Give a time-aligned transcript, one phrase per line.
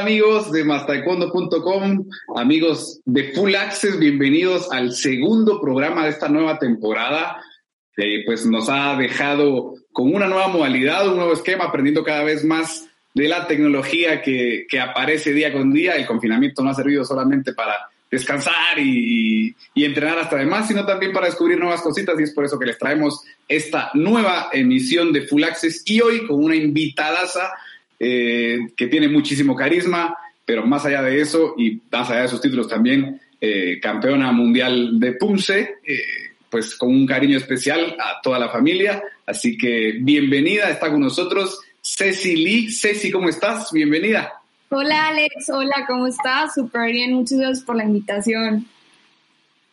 [0.00, 6.26] ¿Qué tal amigos de mastaekwondo.com, amigos de Full Access, bienvenidos al segundo programa de esta
[6.30, 7.36] nueva temporada.
[8.24, 12.88] pues nos ha dejado con una nueva modalidad, un nuevo esquema, aprendiendo cada vez más
[13.12, 15.96] de la tecnología que, que aparece día con día.
[15.96, 17.76] El confinamiento no ha servido solamente para
[18.10, 22.46] descansar y, y, entrenar hasta demás, sino también para descubrir nuevas cositas y es por
[22.46, 27.52] eso que les traemos esta nueva emisión de Full Access y hoy con una invitadaza
[28.02, 32.40] eh, que tiene muchísimo carisma, pero más allá de eso y más allá de sus
[32.40, 36.00] títulos también, eh, campeona mundial de Punce, eh,
[36.48, 39.02] pues con un cariño especial a toda la familia.
[39.26, 42.72] Así que bienvenida, está con nosotros Ceci Lee.
[42.72, 43.70] Ceci, ¿cómo estás?
[43.70, 44.32] Bienvenida.
[44.70, 46.54] Hola Alex, hola, ¿cómo estás?
[46.54, 48.66] Súper bien, muchas gracias por la invitación.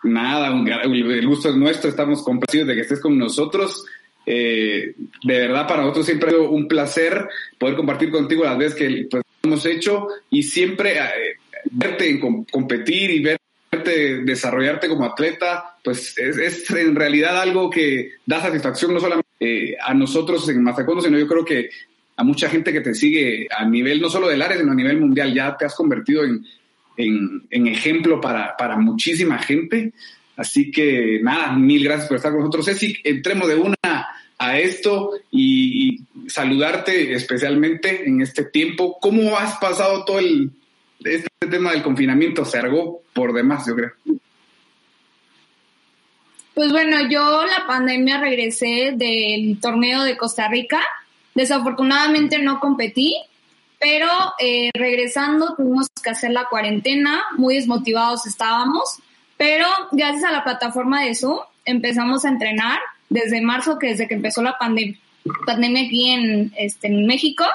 [0.03, 0.47] Nada,
[0.83, 3.85] el gusto es nuestro, estamos complacidos de que estés con nosotros.
[4.29, 8.75] Eh, de verdad, para nosotros siempre ha sido un placer poder compartir contigo las veces
[8.75, 11.37] que pues, hemos hecho y siempre eh,
[11.71, 18.41] verte en competir y verte desarrollarte como atleta, pues es, en realidad algo que da
[18.41, 21.69] satisfacción no solamente eh, a nosotros en Mazacondo, sino yo creo que
[22.17, 24.99] a mucha gente que te sigue a nivel no solo del área, sino a nivel
[24.99, 25.33] mundial.
[25.33, 26.43] Ya te has convertido en,
[26.97, 29.93] en, ejemplo para, para muchísima gente.
[30.35, 32.65] Así que nada, mil gracias por estar con nosotros.
[32.65, 33.76] Ceci, entremos de una
[34.37, 38.97] a esto y, saludarte especialmente en este tiempo.
[38.99, 40.51] ¿Cómo has pasado todo el,
[40.99, 42.43] este tema del confinamiento?
[42.43, 43.91] Se argó por demás, yo creo.
[46.53, 50.81] Pues bueno, yo la pandemia regresé del torneo de Costa Rica.
[51.33, 53.15] Desafortunadamente no competí,
[53.79, 58.99] pero eh, regresando tuvimos que hacer la cuarentena, muy desmotivados estábamos,
[59.37, 64.15] pero gracias a la plataforma de Zoom empezamos a entrenar desde marzo, que desde que
[64.15, 67.45] empezó la pandemia, aquí en, este, en México.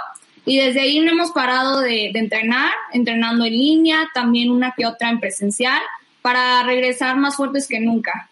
[0.45, 5.11] Y desde ahí no hemos parado de, entrenar, entrenando en línea, también una que otra
[5.11, 5.81] en presencial,
[6.21, 8.29] para regresar más fuertes que nunca.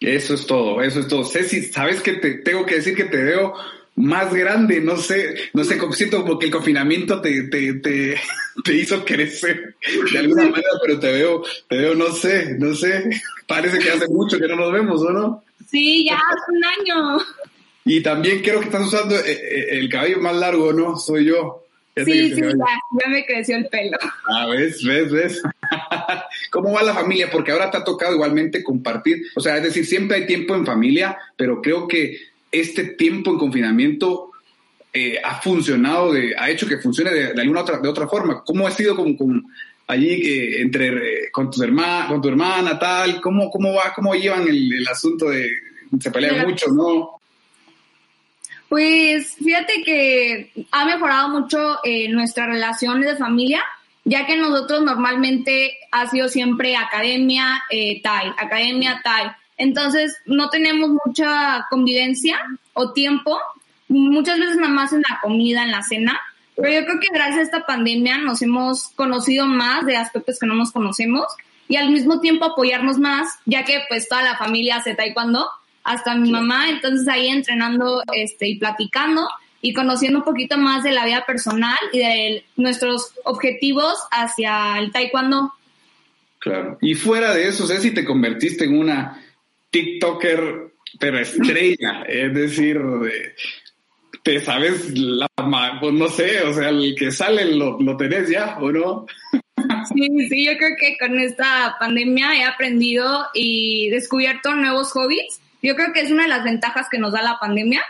[0.00, 1.24] Eso es todo, eso es todo.
[1.24, 3.54] Ceci, ¿sabes que te tengo que decir que te veo
[4.00, 4.80] más grande?
[4.80, 8.16] No sé, no sé, siento como que el confinamiento te, te, te,
[8.64, 9.76] te hizo crecer
[10.12, 13.10] de alguna manera, pero te veo, te veo, no sé, no sé,
[13.46, 15.44] parece que hace mucho que no nos vemos, ¿o no?
[15.70, 17.24] Sí, ya hace un año.
[17.84, 20.96] Y también creo que estás usando eh, eh, el cabello más largo, ¿no?
[20.96, 21.64] Soy yo.
[21.96, 23.98] sí, sí, ya, ya me creció el pelo.
[24.28, 25.42] Ah, ves, ves, ves.
[26.50, 27.30] ¿Cómo va la familia?
[27.30, 30.66] Porque ahora te ha tocado igualmente compartir, o sea, es decir, siempre hay tiempo en
[30.66, 34.30] familia, pero creo que este tiempo en confinamiento
[34.92, 38.42] eh, ha funcionado, de, ha hecho que funcione de, alguna otra, de otra forma.
[38.44, 39.46] ¿Cómo ha sido con, con
[39.86, 43.20] allí eh, entre con tus hermanas, con tu hermana, tal?
[43.20, 45.50] ¿Cómo, cómo va, cómo llevan el, asunto de
[46.00, 47.20] se pelean mucho, no?
[48.70, 53.64] Pues fíjate que ha mejorado mucho eh, nuestra relación de familia,
[54.04, 59.36] ya que nosotros normalmente ha sido siempre academia, eh, tal, academia, tal.
[59.60, 62.38] Entonces no tenemos mucha convivencia
[62.72, 63.38] o tiempo,
[63.88, 66.18] muchas veces nada más en la comida, en la cena,
[66.56, 70.46] pero yo creo que gracias a esta pandemia nos hemos conocido más de aspectos que
[70.46, 71.26] no nos conocemos
[71.68, 75.46] y al mismo tiempo apoyarnos más, ya que pues toda la familia hace taekwondo,
[75.84, 79.28] hasta mi mamá, entonces ahí entrenando este, y platicando
[79.60, 84.90] y conociendo un poquito más de la vida personal y de nuestros objetivos hacia el
[84.90, 85.52] taekwondo.
[86.38, 86.78] Claro.
[86.80, 89.22] Y fuera de eso, sé si te convertiste en una
[89.70, 92.80] TikToker, pero estrella, es decir,
[94.22, 95.28] te sabes la,
[95.80, 99.06] pues no sé, o sea, el que sale lo, lo tenés ya, ¿o no?
[99.94, 105.40] Sí, sí, yo creo que con esta pandemia he aprendido y descubierto nuevos hobbies.
[105.62, 107.82] Yo creo que es una de las ventajas que nos da la pandemia,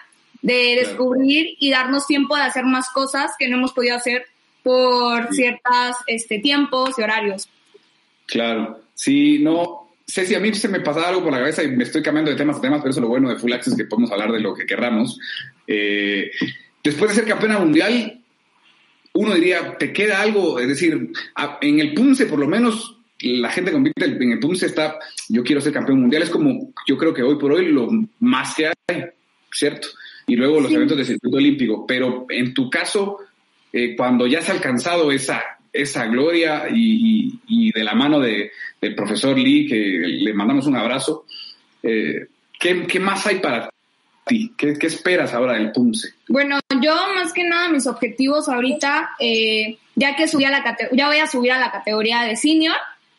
[0.42, 4.26] de descubrir y darnos tiempo de hacer más cosas que no hemos podido hacer
[4.62, 7.48] por ciertos este, tiempos y horarios.
[8.26, 11.68] Claro, sí, no, sé si a mí se me pasa algo por la cabeza y
[11.68, 13.77] me estoy cambiando de temas a temas, pero eso es lo bueno de Full Access,
[13.77, 15.18] que podemos hablar de lo que querramos.
[15.66, 16.33] Eh,
[16.83, 18.21] después de ser campeona mundial,
[19.12, 20.59] uno diría, ¿te queda algo?
[20.59, 21.12] Es decir,
[21.60, 24.98] en el Punce, por lo menos, la gente compite en el Punce está,
[25.28, 28.54] yo quiero ser campeón mundial, es como, yo creo que hoy por hoy lo más
[28.57, 29.04] que hay,
[29.53, 29.89] ¿cierto?
[30.27, 33.18] Y luego los eventos de circuito olímpico, pero en tu caso,
[33.72, 35.41] eh, cuando ya has alcanzado esa,
[35.72, 38.51] esa gloria y, de la mano de,
[38.81, 41.25] del profesor Lee, que le mandamos un abrazo,
[41.83, 42.27] eh,
[42.59, 43.71] ¿qué, ¿qué, más hay para
[44.27, 44.53] ti?
[44.57, 46.15] ¿Qué, ¿Qué, esperas ahora del PUMSE?
[46.28, 51.07] Bueno, yo más que nada mis objetivos ahorita, eh, ya que subí a la ya
[51.07, 52.77] voy a subir a la categoría de senior,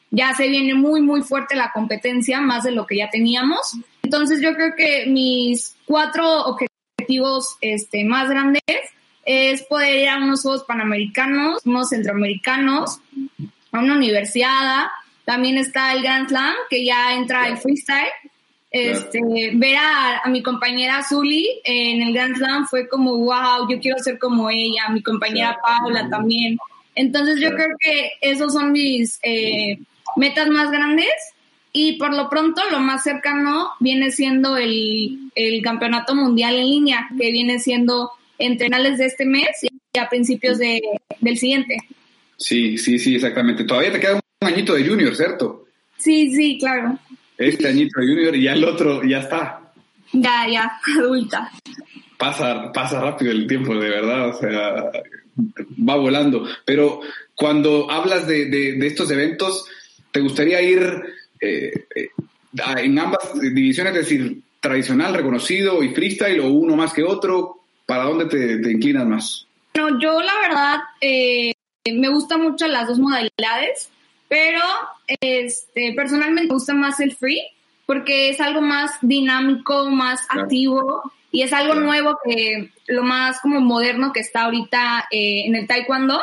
[0.10, 3.78] ya se viene muy, muy fuerte la competencia, más de lo que ya teníamos.
[4.04, 8.62] Entonces yo creo que mis cuatro objetivos este, más grandes
[9.26, 13.00] es poder ir a unos Juegos Panamericanos, unos Centroamericanos,
[13.72, 14.88] a una universidad.
[15.26, 18.12] También está el Grand Slam, que ya entra el freestyle.
[18.72, 19.20] Este,
[19.56, 24.18] ver a, mi compañera Zully en el Grand Slam fue como, wow, yo quiero ser
[24.18, 26.58] como ella, mi compañera Paula también.
[26.96, 29.78] Entonces yo creo que esos son mis eh,
[30.16, 31.12] metas más grandes
[31.74, 37.10] y por lo pronto lo más cercano viene siendo el, el campeonato mundial en línea,
[37.18, 40.82] que viene siendo entre finales de este mes y a principios de,
[41.20, 41.78] del siguiente.
[42.38, 43.64] Sí, sí, sí, exactamente.
[43.64, 45.66] Todavía te queda un añito de junior, ¿cierto?
[45.98, 46.98] Sí, sí, claro.
[47.38, 49.62] Este añito de junior y ya el otro ya está.
[50.14, 51.52] Ya, ya, adulta.
[52.18, 54.92] Pasa, pasa rápido el tiempo, de verdad, o sea,
[55.88, 56.48] va volando.
[56.66, 57.02] Pero
[57.36, 59.66] cuando hablas de, de, estos eventos,
[60.12, 60.82] ¿te gustaría ir
[61.40, 62.10] eh, eh,
[62.78, 67.61] en ambas divisiones, es decir, tradicional, reconocido y freestyle o uno más que otro?
[67.92, 69.48] ¿Para dónde te, inclinas más?
[69.74, 71.52] No, yo la verdad eh,
[71.94, 73.90] me gustan mucho las dos modalidades,
[74.30, 74.62] pero
[75.20, 77.42] este, personalmente me gusta más el free
[77.86, 83.60] porque es algo más dinámico, más activo y es algo nuevo que lo más como
[83.60, 86.22] moderno que está ahorita eh, en el taekwondo.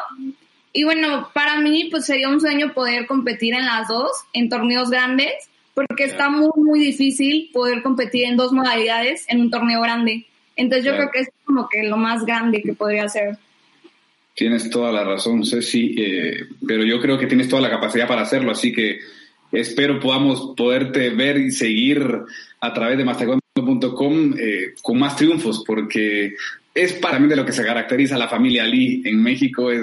[0.73, 4.89] Y bueno, para mí pues sería un sueño poder competir en las dos, en torneos
[4.89, 5.35] grandes,
[5.75, 10.25] porque está muy, muy difícil poder competir en dos modalidades en un torneo grande.
[10.59, 13.39] Entonces yo creo que es como que lo más grande que podría ser.
[14.35, 18.23] Tienes toda la razón, Ceci, eh, pero yo creo que tienes toda la capacidad para
[18.23, 18.99] hacerlo, así que
[19.53, 22.05] espero podamos poderte ver y seguir
[22.61, 26.35] a través de mastercom eh, con más triunfos, porque
[26.75, 29.81] es para mí de lo que se caracteriza la familia Lee en México, es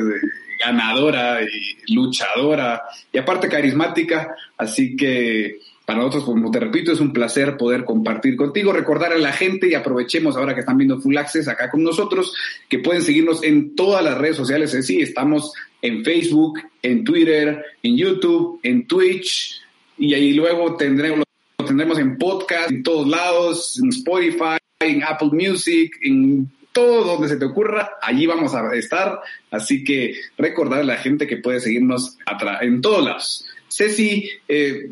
[0.59, 2.83] ganadora y luchadora
[3.13, 8.35] y aparte carismática, así que para nosotros, como te repito, es un placer poder compartir
[8.35, 11.83] contigo, recordar a la gente y aprovechemos ahora que están viendo Full Access acá con
[11.83, 12.33] nosotros,
[12.67, 14.75] que pueden seguirnos en todas las redes sociales.
[14.85, 15.53] Sí, estamos
[15.83, 19.61] en Facebook, en Twitter, en YouTube, en Twitch
[19.97, 21.23] y ahí luego tendremos,
[21.59, 27.29] lo tendremos en podcast, en todos lados, en Spotify, en Apple Music, en todo donde
[27.29, 29.21] se te ocurra, allí vamos a estar.
[29.51, 32.17] Así que recordar a la gente que puede seguirnos
[32.61, 33.45] en todos lados.
[33.69, 34.89] Ceci, eh,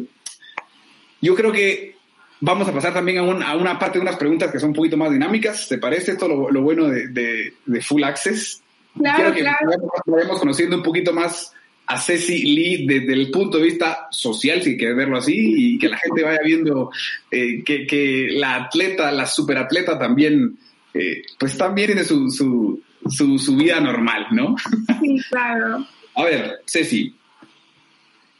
[1.24, 1.96] yo creo que
[2.42, 5.10] vamos a pasar también a, una parte de unas preguntas que son un poquito más
[5.10, 5.70] dinámicas.
[5.70, 8.62] ¿Te parece esto lo, bueno de, Full Access?
[9.00, 9.72] Claro, claro.
[10.06, 11.54] Vamos conociendo un poquito más
[11.86, 15.88] a Ceci Lee desde el punto de vista social, si quieres verlo así, y que
[15.88, 16.92] la gente vaya viendo
[17.32, 20.58] eh, que, la atleta, la superatleta también,
[20.94, 24.56] eh, pues también tiene su, su, su, su, vida normal, ¿no?
[25.02, 25.88] Sí, claro.
[26.16, 27.16] a ver, Ceci,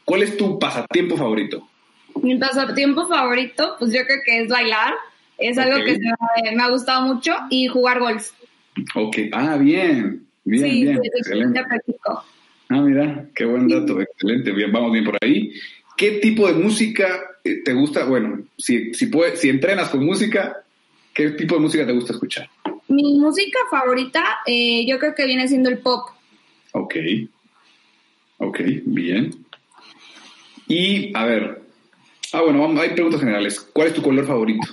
[0.04, 1.66] ¿cuál es tu pasatiempo favorito?
[2.22, 4.94] Mi pasatiempo favorito, pues yo creo que es bailar.
[5.38, 8.30] Es algo que me, ha gustado mucho y jugar golf.
[8.94, 11.60] Ok, ah, bien, bien, sí, bien, excelente.
[12.68, 15.52] Ah, mira, qué buen dato, excelente, bien, vamos bien por ahí.
[15.96, 18.04] ¿Qué tipo de música eh, te gusta?
[18.04, 20.62] Bueno, si, si, si entrenas con música,
[21.12, 22.48] ¿qué tipo de música te gusta escuchar?
[22.88, 26.08] Mi música favorita, eh, yo creo que viene siendo el pop.
[26.72, 26.96] Ok,
[28.38, 29.34] ok, bien.
[30.66, 31.63] Y, a ver,
[32.34, 33.60] Ah, bueno, hay preguntas generales.
[33.72, 34.66] ¿Cuál es tu color favorito?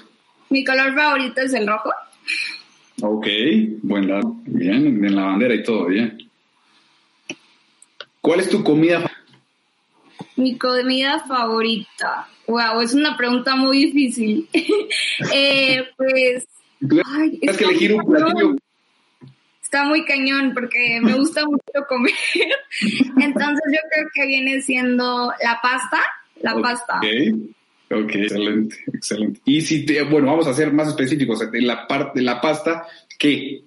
[0.49, 1.91] Mi color favorito es el rojo.
[3.03, 3.27] Ok,
[3.83, 4.35] buen lado.
[4.45, 6.27] Bien, en la bandera y todo, bien.
[8.19, 9.21] ¿Cuál es tu comida favorita?
[10.37, 12.27] Mi comida favorita.
[12.47, 14.49] Wow, es una pregunta muy difícil.
[15.31, 16.47] eh, pues.
[16.79, 18.55] Tienes que elegir un platillo.
[19.61, 22.11] Está muy cañón porque me gusta mucho comer.
[23.21, 25.99] Entonces yo creo que viene siendo la pasta
[26.43, 26.99] la pasta.
[27.91, 29.41] Ok, excelente, excelente.
[29.45, 32.87] Y si te, bueno, vamos a ser más específicos, en la parte de la pasta,
[33.19, 33.63] ¿qué?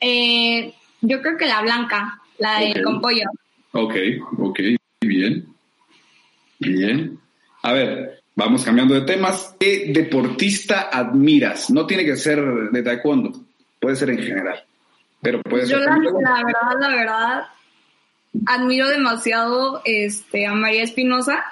[0.00, 3.26] Eh, yo creo que la blanca, la de con pollo.
[3.72, 3.94] Ok,
[4.38, 4.60] ok,
[5.00, 5.46] bien.
[6.58, 7.18] Bien.
[7.62, 9.54] A ver, vamos cambiando de temas.
[9.58, 11.70] ¿Qué deportista admiras?
[11.70, 13.32] No tiene que ser de taekwondo,
[13.80, 14.64] puede ser en general.
[15.22, 17.44] Pero puede yo la, la verdad, la verdad,
[18.46, 21.44] admiro demasiado este, a María Espinosa.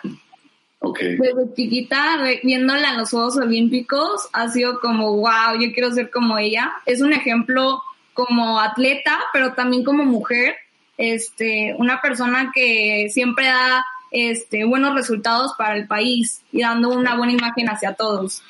[0.79, 1.17] Okay.
[1.17, 6.39] Desde chiquita, viéndola en los Juegos Olímpicos, ha sido como, wow, yo quiero ser como
[6.39, 6.73] ella.
[6.87, 7.81] Es un ejemplo
[8.15, 10.57] como atleta, pero también como mujer.
[10.99, 17.17] Este, una persona que siempre da este, buenos resultados para el país y dando una
[17.17, 18.43] buena imagen hacia todos.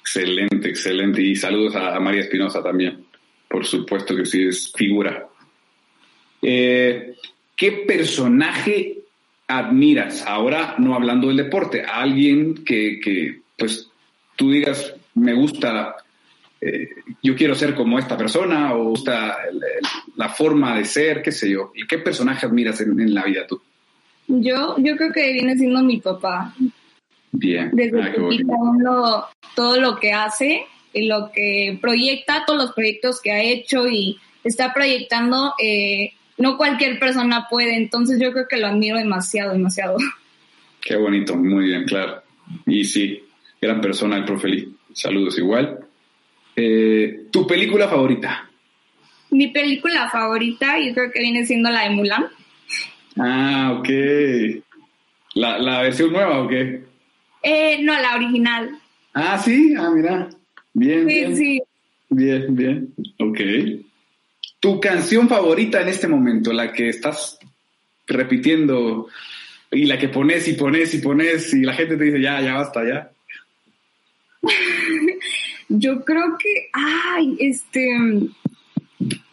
[0.00, 1.20] Excelente, excelente.
[1.22, 3.04] Y saludos a María Espinosa también.
[3.48, 5.26] Por supuesto que sí, es figura.
[6.42, 7.14] Eh,
[7.58, 9.00] ¿Qué personaje
[9.48, 10.24] admiras?
[10.24, 13.90] Ahora no hablando del deporte, a alguien que, que, pues
[14.36, 15.96] tú digas, me gusta
[16.60, 16.88] eh,
[17.22, 19.38] yo quiero ser como esta persona o gusta
[20.16, 21.72] la forma de ser, qué sé yo.
[21.74, 23.60] ¿Y qué personaje admiras en, la vida tú?
[24.28, 26.54] Yo, yo creo que viene siendo mi papá.
[27.32, 27.70] Bien.
[27.72, 30.62] Desde ah, todo lo que hace
[30.92, 36.56] y lo que proyecta, todos los proyectos que ha hecho y está proyectando, eh, no
[36.56, 37.76] cualquier persona puede.
[37.76, 39.98] Entonces yo creo que lo admiro demasiado, demasiado.
[40.80, 42.22] Qué bonito, muy bien, claro.
[42.66, 43.22] Y sí,
[43.60, 45.80] gran persona el profe Saludos igual.
[46.56, 48.48] Eh, ¿Tu película favorita?
[49.30, 52.26] Mi película favorita yo creo que viene siendo la de Mulan.
[53.16, 53.88] Ah, ok.
[55.34, 56.82] ¿La, versión nueva o qué?
[57.42, 58.70] Eh, no, la original.
[59.12, 60.28] Ah, sí, ah, mira.
[60.72, 61.08] Bien.
[61.08, 61.36] Sí, bien.
[61.36, 61.62] sí.
[62.08, 62.94] Bien, bien.
[63.18, 63.40] Ok.
[64.60, 66.52] ¿Tu canción favorita en este momento?
[66.52, 67.38] La que estás
[68.06, 69.08] repitiendo
[69.70, 72.54] y la que pones y pones y pones y la gente te dice, ya, ya
[72.54, 73.10] basta, ya.
[75.68, 77.86] Yo creo que, ay, este,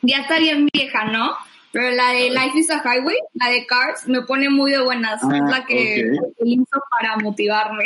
[0.01, 1.33] ya está bien vieja, ¿no?
[1.71, 5.21] Pero la de Life is a Highway, la de Cars, me pone muy de buenas.
[5.23, 7.83] es ah, la que utilizo para motivarme.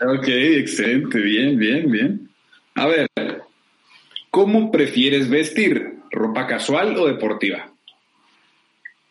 [0.00, 2.30] Ok, excelente, bien, bien, bien.
[2.74, 3.10] A ver,
[4.30, 5.96] ¿cómo prefieres vestir?
[6.16, 7.70] ¿Ropa casual o deportiva?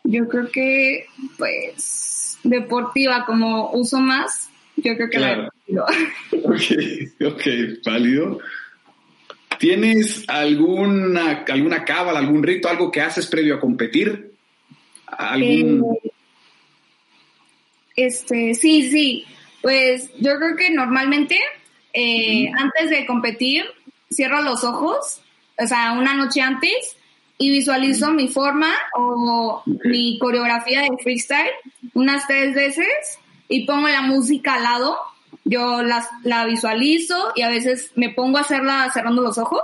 [0.04, 1.06] Yo creo que,
[1.38, 5.86] pues, deportiva, como uso más, yo creo que la deportiva.
[6.44, 7.42] Ok, ok,
[7.86, 8.40] válido.
[9.60, 14.32] ¿Tienes alguna, alguna cábala, algún rito, algo que haces previo a competir?
[15.06, 15.98] ¿Algún...
[16.04, 16.12] Eh,
[17.96, 19.26] este, sí, sí.
[19.62, 21.40] Pues yo creo que normalmente
[21.94, 23.64] eh, antes de competir
[24.12, 25.22] cierro los ojos,
[25.58, 26.98] o sea, una noche antes
[27.38, 31.52] y visualizo mi forma o mi coreografía de freestyle
[31.94, 32.88] unas tres veces
[33.48, 34.98] y pongo la música al lado
[35.46, 39.62] yo las, la visualizo y a veces me pongo a hacerla cerrando los ojos.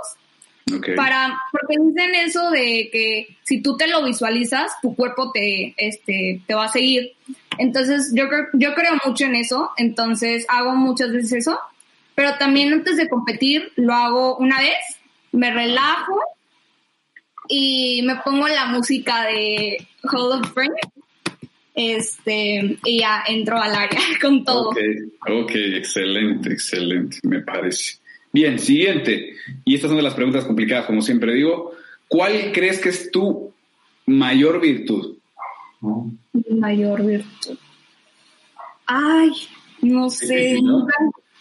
[0.96, 6.40] Para, porque dicen eso de que si tú te lo visualizas, tu cuerpo te, este,
[6.46, 7.12] te va a seguir.
[7.58, 11.58] Entonces, yo yo creo mucho en eso, entonces hago muchas veces eso,
[12.14, 14.78] pero también antes de competir lo hago una vez,
[15.32, 16.20] me relajo
[17.48, 20.70] y me pongo la música de Hall of Fame
[21.74, 24.70] este, y ya entró al área con todo.
[24.70, 24.78] Ok,
[25.28, 27.98] ok, excelente, excelente, me parece.
[28.32, 29.34] Bien, siguiente,
[29.64, 31.72] y estas son de las preguntas complicadas, como siempre digo,
[32.08, 33.52] ¿cuál crees que es tu
[34.06, 35.16] mayor virtud?
[36.32, 37.58] Mi mayor virtud.
[38.86, 39.32] Ay,
[39.82, 40.94] no sé, nunca,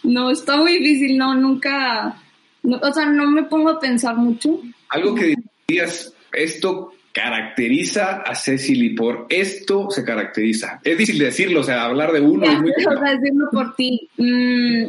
[0.04, 0.32] ¿no?
[0.32, 2.22] está muy difícil, no, nunca,
[2.64, 4.60] o sea, no me pongo a pensar mucho.
[4.90, 5.36] Algo que
[5.68, 10.80] digas, esto caracteriza a Cecily por esto se caracteriza.
[10.84, 12.46] Es difícil decirlo, o sea, hablar de uno.
[12.46, 14.10] es muy o sea, decirlo por ti.
[14.18, 14.86] Mm,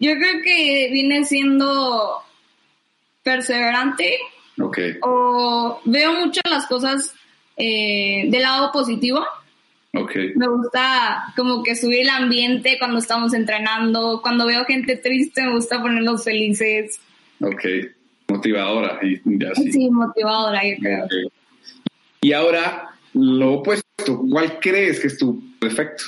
[0.00, 2.22] yo creo que viene siendo
[3.22, 4.18] perseverante.
[4.60, 4.78] Ok.
[5.02, 7.14] O veo mucho las cosas
[7.56, 9.24] eh, del lado positivo.
[10.02, 10.32] Okay.
[10.34, 14.20] Me gusta como que subir el ambiente cuando estamos entrenando.
[14.22, 17.00] Cuando veo gente triste, me gusta ponerlos felices.
[17.40, 17.64] Ok.
[18.28, 19.00] Motivadora.
[19.02, 19.20] Y
[19.70, 21.06] Sí, motivadora, yo creo.
[22.20, 26.04] Y ahora, lo opuesto, ¿cuál crees que es tu defecto?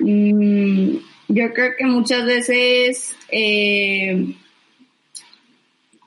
[0.00, 0.96] Mm,
[1.28, 4.34] yo creo que muchas veces, eh,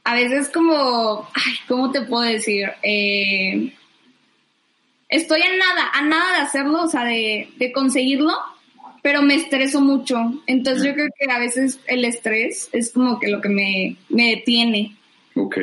[0.04, 2.70] a veces como, ay, ¿cómo te puedo decir?
[2.84, 3.74] Eh,
[5.10, 8.34] estoy a nada, a nada de hacerlo, o sea, de, de conseguirlo,
[9.01, 10.42] pero me estreso mucho.
[10.48, 14.30] Entonces yo creo que a veces el estrés es como que lo que me, me
[14.30, 14.96] detiene.
[15.36, 15.58] Ok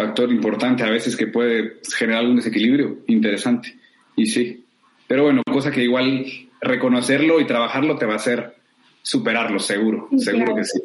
[0.00, 3.76] factor importante a veces que puede generar algún desequilibrio interesante.
[4.16, 4.64] Y sí.
[5.06, 6.24] Pero bueno, cosa que igual
[6.60, 8.54] reconocerlo y trabajarlo te va a hacer
[9.02, 10.08] superarlo, seguro.
[10.18, 10.80] seguro que sí.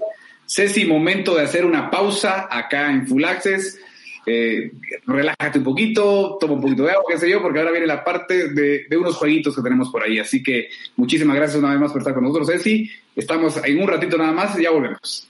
[0.48, 3.80] Ceci, momento de hacer una pausa acá en Full Access.
[4.26, 4.72] Eh,
[5.06, 8.04] relájate un poquito, toma un poquito de agua, qué sé yo, porque ahora viene la
[8.04, 10.20] parte de, de, unos jueguitos que tenemos por ahí.
[10.20, 12.90] Así que muchísimas gracias una vez más por estar con nosotros, Ceci.
[13.16, 15.30] Estamos en un ratito nada más y ya volvemos.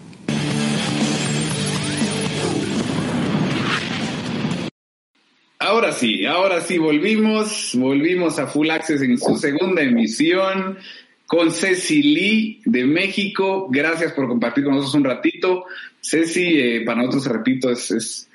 [5.63, 10.79] Ahora sí, ahora sí, volvimos, volvimos a Full Access en su segunda emisión
[11.27, 13.67] con Ceci Lee de México.
[13.69, 15.65] Gracias por compartir con nosotros un ratito.
[16.01, 18.27] Ceci, eh, para nosotros, repito, es,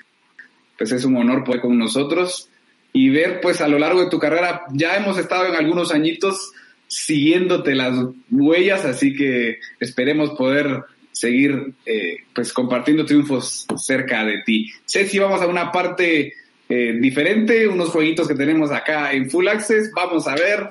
[0.77, 2.47] pues es un honor poder con nosotros
[2.93, 6.53] y ver pues a lo largo de tu carrera, ya hemos estado en algunos añitos
[6.87, 14.71] siguiéndote las huellas, así que esperemos poder seguir eh, pues compartiendo triunfos cerca de ti.
[14.85, 16.33] Ceci, vamos a una parte
[16.69, 20.69] eh, diferente, unos jueguitos que tenemos acá en Full Access, vamos a ver,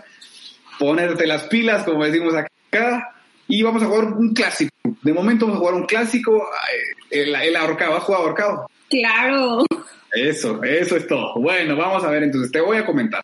[0.78, 3.14] ponerte las pilas, como decimos acá,
[3.48, 4.74] y vamos a jugar un clásico.
[5.02, 8.70] De momento vamos a jugar un clásico, eh, el, el ahorcado, ¿has jugado ahorcado?
[8.90, 9.64] Claro.
[10.12, 11.34] Eso, eso es todo.
[11.40, 13.22] Bueno, vamos a ver entonces, te voy a comentar.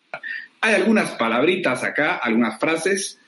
[0.61, 3.19] Hay algunas palabritas acá, algunas frases.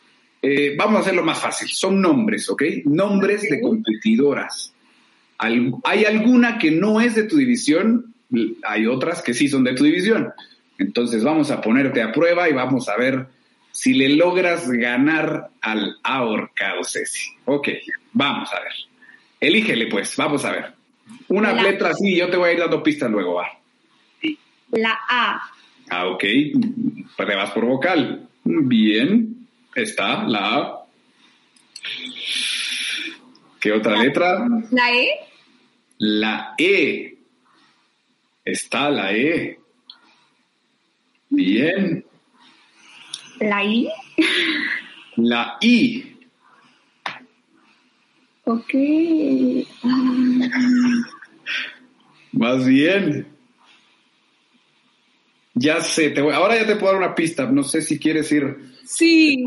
[0.42, 1.68] Eh, vamos a hacerlo más fácil.
[1.70, 2.64] Son nombres, ¿ok?
[2.86, 4.74] Nombres de competidoras.
[5.38, 8.15] hay alguna que no es de tu división,
[8.64, 10.34] hay otras que sí son de tu división.
[10.78, 13.28] Entonces vamos a ponerte a prueba y vamos a ver
[13.72, 17.30] si le logras ganar al ahorcado, Ceci.
[17.46, 17.70] Ok,
[18.14, 18.74] vamos a ver.
[19.40, 20.74] Elígele pues, vamos a ver.
[21.28, 23.48] Una letra así, yo te voy a ir dando pistas luego, va.
[24.72, 25.42] La A.
[25.90, 26.24] Ah, ok.
[27.18, 28.28] Te vas por vocal.
[28.44, 29.48] Bien.
[29.76, 30.86] Está la A.
[33.60, 34.46] ¿Qué otra letra?
[34.72, 35.10] La E.
[35.98, 37.15] La E.
[38.46, 39.60] Está la E.
[41.30, 42.06] Bien.
[43.40, 43.90] La I.
[45.18, 46.16] La I.
[48.44, 48.74] Ok.
[52.34, 53.28] Más bien.
[55.56, 57.50] Ya sé, te voy, ahora ya te puedo dar una pista.
[57.50, 58.58] No sé si quieres ir.
[58.86, 59.44] Sí.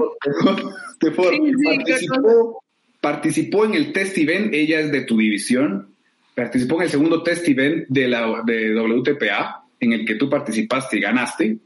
[0.98, 2.64] Te puedo, participó,
[3.00, 5.94] participó, en el test event, ella es de tu división.
[6.38, 10.96] Participó en el segundo test event de la de WTPA, en el que tú participaste
[10.96, 11.58] y ganaste.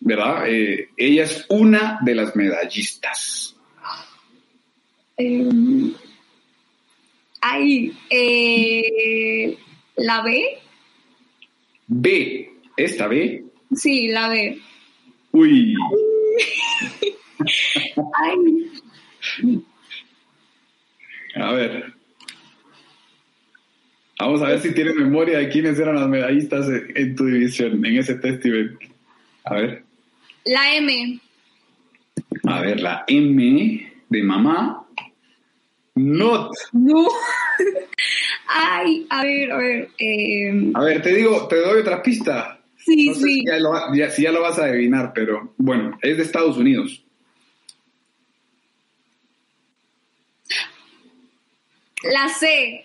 [0.00, 0.46] ¿Verdad?
[0.46, 3.56] Eh, ella es una de las medallistas.
[5.16, 5.48] Eh,
[7.40, 9.56] ay, eh,
[9.96, 10.58] ¿la B?
[11.86, 12.52] B.
[12.76, 13.42] ¿Esta B?
[13.74, 14.60] Sí, la B.
[15.32, 15.74] Uy.
[18.22, 18.70] Ay.
[21.36, 21.97] A ver.
[24.18, 27.98] Vamos a ver si tienes memoria de quiénes eran las medallistas en tu división, en
[27.98, 28.44] ese test
[29.44, 29.84] A ver.
[30.44, 31.20] La M.
[32.44, 34.84] A ver, la M de mamá.
[35.94, 36.52] Not.
[36.72, 37.08] No.
[38.48, 39.88] Ay, a ver, a ver.
[39.98, 40.70] Eh...
[40.74, 42.60] A ver, te digo, te doy otra pista.
[42.76, 43.40] Sí, sí.
[43.40, 43.72] Si ya, lo,
[44.10, 47.04] si ya lo vas a adivinar, pero bueno, es de Estados Unidos.
[52.02, 52.84] La C.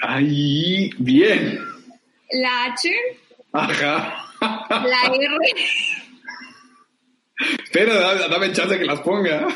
[0.00, 1.58] Ay, bien.
[2.30, 2.90] La H.
[3.52, 4.24] Ajá.
[4.40, 5.38] La R.
[7.62, 9.46] Espera, dame, chance que las ponga.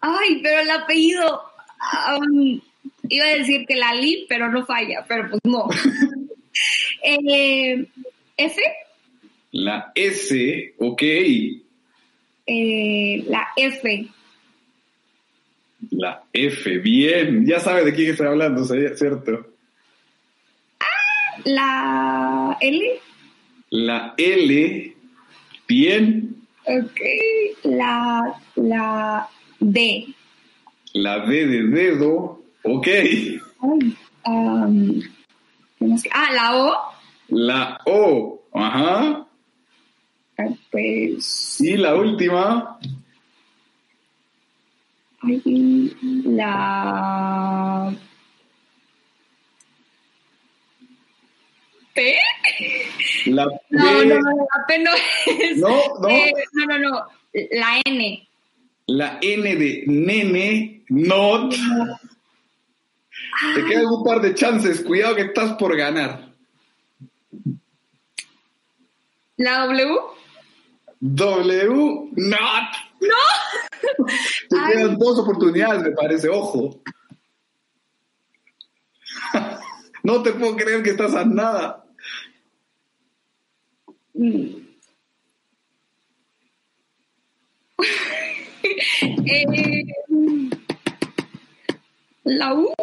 [0.00, 1.42] Ay, pero el apellido.
[2.16, 2.60] Um,
[3.08, 5.68] iba a decir que la Li, pero no falla, pero pues no.
[7.02, 7.86] eh,
[8.36, 8.62] F.
[9.52, 11.02] La S, ok.
[12.46, 14.08] Eh, la F.
[15.90, 17.46] La F, bien.
[17.46, 19.57] Ya sabe de quién estoy hablando, ¿cierto?
[21.44, 23.00] La L.
[23.70, 24.96] La L,
[25.66, 26.36] bien.
[26.66, 27.00] Ok.
[27.64, 29.28] La, la
[29.60, 30.14] D.
[30.94, 32.86] La D de dedo, ok.
[32.86, 33.42] Ay,
[34.24, 35.02] um,
[36.12, 36.76] ah, la O.
[37.28, 39.26] La O, ajá.
[40.70, 41.60] Pues.
[41.60, 42.78] Y la última.
[45.20, 47.92] Ay, la.
[51.98, 52.16] ¿P?
[53.26, 53.60] La P.
[53.70, 55.56] No, no, la P no es.
[55.58, 55.68] No,
[56.00, 56.08] no.
[56.08, 57.06] Eh, no, no, no.
[57.50, 58.28] La N.
[58.86, 61.54] La N de nene, not.
[63.54, 64.80] Te quedan un par de chances.
[64.82, 66.32] Cuidado que estás por ganar.
[69.36, 69.98] ¿La W?
[71.00, 72.74] W, not.
[73.00, 74.06] No.
[74.48, 76.80] Te quedan dos oportunidades, me parece, ojo.
[80.04, 81.87] no te puedo creer que estás a nada.
[89.26, 89.84] eh,
[92.24, 92.74] la U.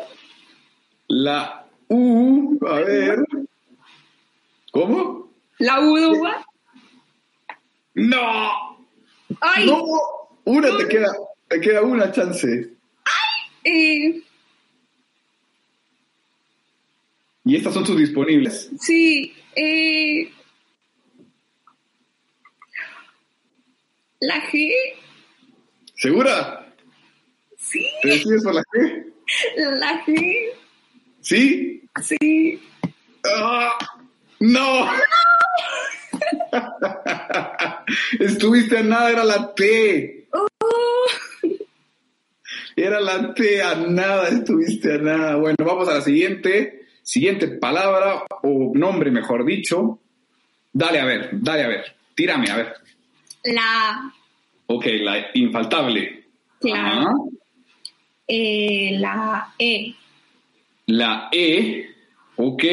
[1.08, 3.20] La U, a ver.
[4.72, 5.30] ¿Cómo?
[5.60, 6.46] La U de uva.
[7.96, 8.88] ¡No!
[9.42, 9.66] ¡Ay!
[9.66, 9.84] No,
[10.46, 11.14] una te queda,
[11.50, 12.70] te queda una chance.
[13.04, 13.74] ¡Ay!
[13.74, 14.22] Eh...
[17.44, 18.72] Y estas son tus disponibles.
[18.80, 20.32] Sí, eh...
[24.28, 24.72] La G.
[25.96, 26.66] ¿Segura?
[27.58, 27.86] Sí.
[28.02, 29.06] ¿Te decides por la G?
[29.58, 30.50] La G.
[31.22, 31.82] ¿Sí?
[32.02, 32.62] Sí.
[33.24, 33.78] Ah,
[34.40, 34.90] No.
[38.20, 40.28] Estuviste a nada, era la T.
[40.34, 41.56] Uh,
[42.76, 45.36] Era la T a nada, estuviste a nada.
[45.38, 50.00] Bueno, vamos a la siguiente, siguiente palabra o nombre, mejor dicho.
[50.74, 52.74] Dale a ver, dale a ver, tírame a ver.
[53.46, 54.14] la,
[54.68, 56.24] Ok, la infaltable.
[56.60, 57.00] Claro.
[57.02, 57.14] Ajá.
[58.28, 59.94] eh, la E.
[60.88, 61.90] La E,
[62.36, 62.64] ok.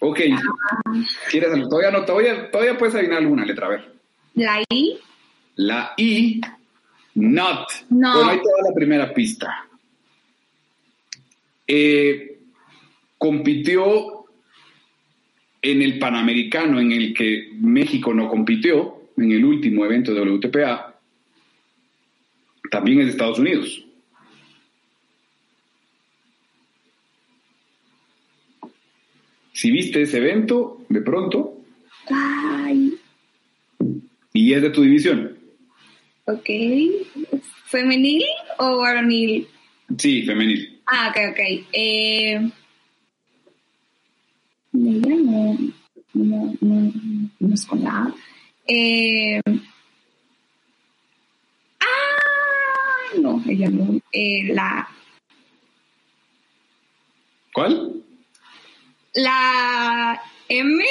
[0.00, 0.20] Ok.
[1.30, 1.68] ¿Quieres algo?
[1.68, 3.94] Todavía no, todavía, todavía puedes adivinar alguna letra, a ver.
[4.34, 4.98] La I.
[5.56, 6.40] La I,
[7.14, 7.68] not.
[7.90, 8.14] No.
[8.14, 9.66] Bueno, ahí te da la primera pista.
[11.66, 12.38] Eh,
[13.16, 14.23] compitió
[15.64, 20.94] en el Panamericano en el que México no compitió, en el último evento de WTPA.
[22.70, 23.82] También es de Estados Unidos.
[29.52, 31.62] Si viste ese evento, de pronto,
[32.10, 32.94] Ay.
[34.34, 35.38] y es de tu división.
[36.26, 36.50] Ok.
[37.66, 38.24] ¿Femenil
[38.58, 39.46] o varonil?
[39.96, 40.80] Sí, femenil.
[40.86, 41.66] Ah, ok, ok.
[41.72, 42.50] Eh,
[44.74, 45.13] ella
[46.14, 46.92] no, no,
[47.40, 48.14] no, es con la A.
[48.66, 49.40] Eh,
[51.80, 54.00] ah, no, ella no.
[54.12, 54.88] Eh, la,
[57.52, 58.02] ¿Cuál?
[59.14, 60.84] la M,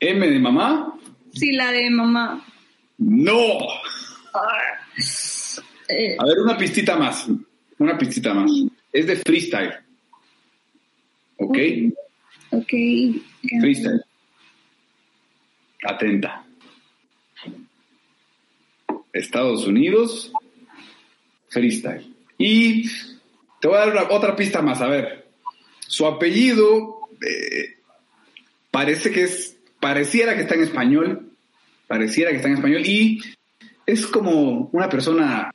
[0.00, 0.98] M de mamá.
[1.32, 2.44] sí, la de mamá.
[2.98, 3.58] No.
[5.88, 7.28] Eh, A ver, una pistita más.
[7.78, 8.50] Una pistita más.
[8.92, 9.72] Es de freestyle.
[11.38, 11.58] ¿Ok?
[12.50, 12.72] ok.
[13.60, 14.04] Freestyle.
[15.84, 16.44] Atenta.
[19.12, 20.32] Estados Unidos.
[21.48, 22.14] Freestyle.
[22.38, 22.88] Y
[23.60, 24.80] te voy a dar otra pista más.
[24.80, 25.26] A ver.
[25.86, 27.76] Su apellido eh,
[28.70, 29.56] parece que es.
[29.80, 31.30] Pareciera que está en español.
[31.86, 32.86] Pareciera que está en español.
[32.86, 33.20] Y
[33.84, 35.52] es como una persona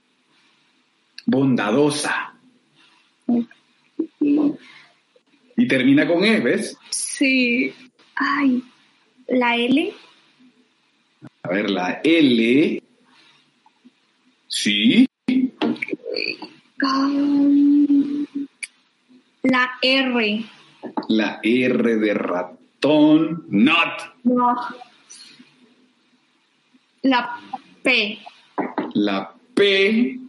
[1.25, 2.33] bondadosa.
[5.55, 6.77] Y termina con E, ¿ves?
[6.89, 7.73] Sí.
[8.15, 8.63] Ay,
[9.27, 9.93] la L.
[11.47, 12.83] A ver, la L.
[14.47, 15.07] Sí.
[19.43, 20.45] La R.
[21.07, 23.45] La R de ratón.
[23.47, 24.15] Not.
[24.25, 24.55] No.
[27.03, 27.39] La
[27.81, 28.19] P.
[28.95, 30.19] La P.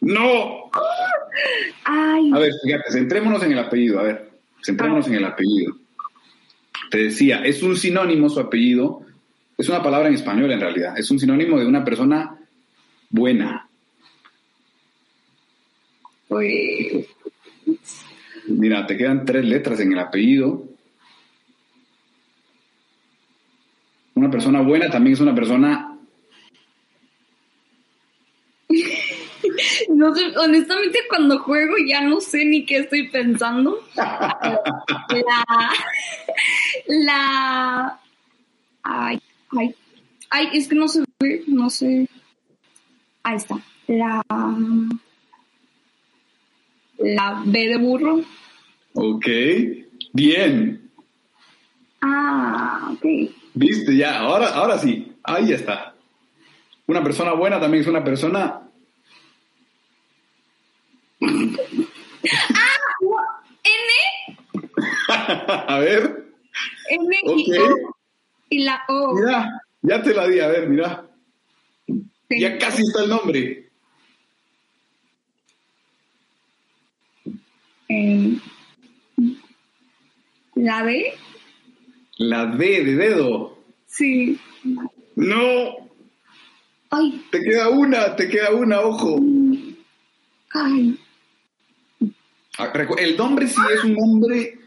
[0.00, 0.70] No.
[1.84, 4.00] Ay, A ver, fíjate, centrémonos en el apellido.
[4.00, 4.30] A ver,
[4.64, 5.76] centrémonos en el apellido.
[6.90, 9.04] Te decía, es un sinónimo su apellido.
[9.60, 10.98] Es una palabra en español en realidad.
[10.98, 12.34] Es un sinónimo de una persona
[13.10, 13.68] buena.
[16.28, 17.06] pues,
[18.46, 20.64] Mira, te quedan tres letras en el apellido.
[24.14, 25.94] Una persona buena también es una persona
[29.90, 33.78] no sé, honestamente cuando juego ya no sé ni qué estoy pensando.
[33.94, 35.70] La,
[36.86, 38.00] la,
[38.82, 39.20] ay,
[39.58, 39.74] ay,
[40.30, 42.08] ay, es que no se ve, no sé.
[43.22, 43.56] Ahí está.
[43.86, 44.22] La,
[46.98, 48.20] la B de burro.
[48.94, 49.26] Ok,
[50.12, 50.90] bien.
[52.00, 53.04] Ah, ok.
[53.54, 55.94] Viste, ya, ahora, ahora sí, ahí está.
[56.86, 58.62] Una persona buena también es una persona.
[63.62, 64.38] N,
[65.08, 66.26] a ver,
[66.88, 67.60] N y Ok.
[67.60, 67.99] O.
[68.50, 69.14] Y la O.
[69.14, 71.06] mira, ya te la di, a ver, mira.
[72.28, 73.70] Ya casi está el nombre.
[77.88, 78.38] Eh,
[80.54, 81.12] la D,
[82.18, 83.58] La D de dedo.
[83.86, 84.38] sí.
[85.16, 85.88] No,
[86.90, 89.18] Ay, te queda una, te queda una, ojo.
[90.54, 90.98] ay.
[92.58, 94.58] Ah, El nombre sí es un nombre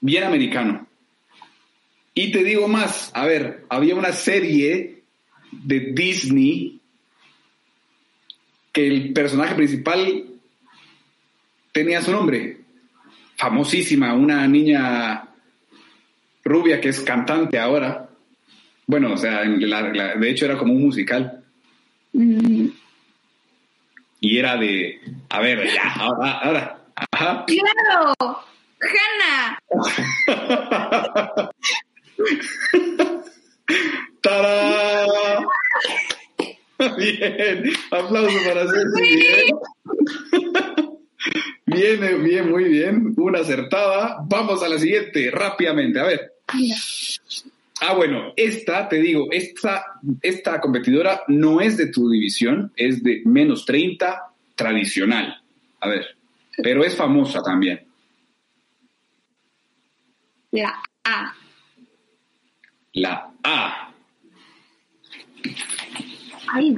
[0.00, 0.86] bien americano.
[2.14, 5.02] Y te digo más, a ver, había una serie
[5.50, 6.80] de Disney
[8.72, 10.24] que el personaje principal
[11.72, 12.58] tenía su nombre.
[13.36, 15.28] Famosísima, una niña
[16.44, 18.08] rubia que es cantante ahora.
[18.86, 21.42] Bueno, o sea, en la- la- de hecho era como un musical.
[22.12, 22.66] Mm,
[24.24, 27.44] Y era de, a ver, ya, ahora, ahora, ajá.
[27.46, 28.14] ¡Claro!
[28.80, 29.58] ¡Hanna!
[34.20, 35.44] ¡Tarán!
[36.98, 39.16] Bien, aplauso para Ceci.
[39.16, 39.56] Bien.
[41.64, 43.14] Bien, bien, muy bien.
[43.16, 44.18] Una acertada.
[44.28, 46.00] Vamos a la siguiente, rápidamente.
[46.00, 46.32] A ver.
[47.80, 49.84] Ah, bueno, esta, te digo, esta,
[50.20, 55.42] esta competidora no es de tu división, es de menos 30 tradicional.
[55.80, 56.06] A ver,
[56.58, 57.86] pero es famosa también.
[60.52, 61.34] La A.
[62.94, 63.94] La A.
[66.52, 66.76] Ay.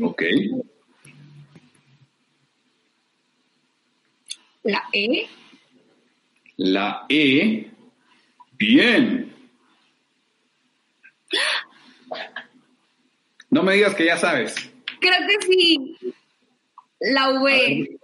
[0.00, 0.22] Ok.
[4.64, 5.28] La E.
[6.56, 7.70] La E.
[8.58, 9.32] Bien.
[13.50, 14.54] No me digas que ya sabes.
[15.00, 15.96] Creo que sí.
[16.98, 17.98] La V.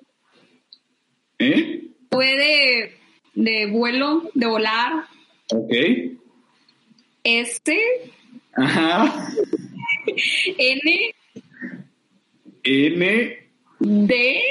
[1.38, 1.90] ¿Eh?
[2.10, 3.00] V de,
[3.34, 5.08] de vuelo, de volar.
[5.52, 6.19] Ok.
[7.24, 7.62] S.
[8.54, 9.32] Ajá.
[10.58, 11.14] N.
[12.62, 13.38] N.
[13.80, 14.42] D.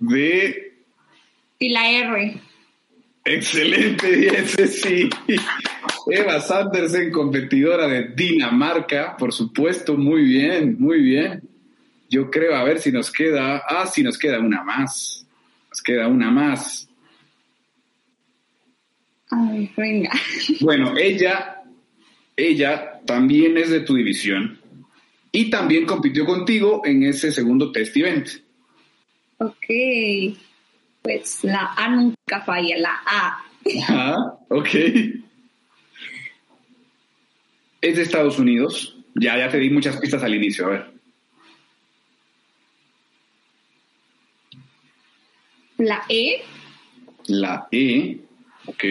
[0.00, 0.72] D.
[1.58, 2.40] Y la R.
[3.24, 5.08] Excelente, bien, sí.
[6.10, 11.42] Eva Sandersen, competidora de Dinamarca, por supuesto, muy bien, muy bien.
[12.10, 15.24] Yo creo, a ver si nos queda, ah, si nos queda una más.
[15.70, 16.88] Nos queda una más.
[19.30, 20.10] Ay, venga.
[20.60, 21.61] Bueno, ella,
[22.36, 24.60] ella también es de tu división
[25.30, 28.28] y también compitió contigo en ese segundo test event.
[29.38, 29.66] Ok.
[31.02, 33.44] Pues la A nunca falla, la A.
[33.80, 34.68] Ajá, ok.
[37.80, 38.96] Es de Estados Unidos.
[39.14, 40.92] Ya, ya te di muchas pistas al inicio, a ver.
[45.78, 46.42] La E.
[47.26, 48.20] La E,
[48.66, 48.84] ok.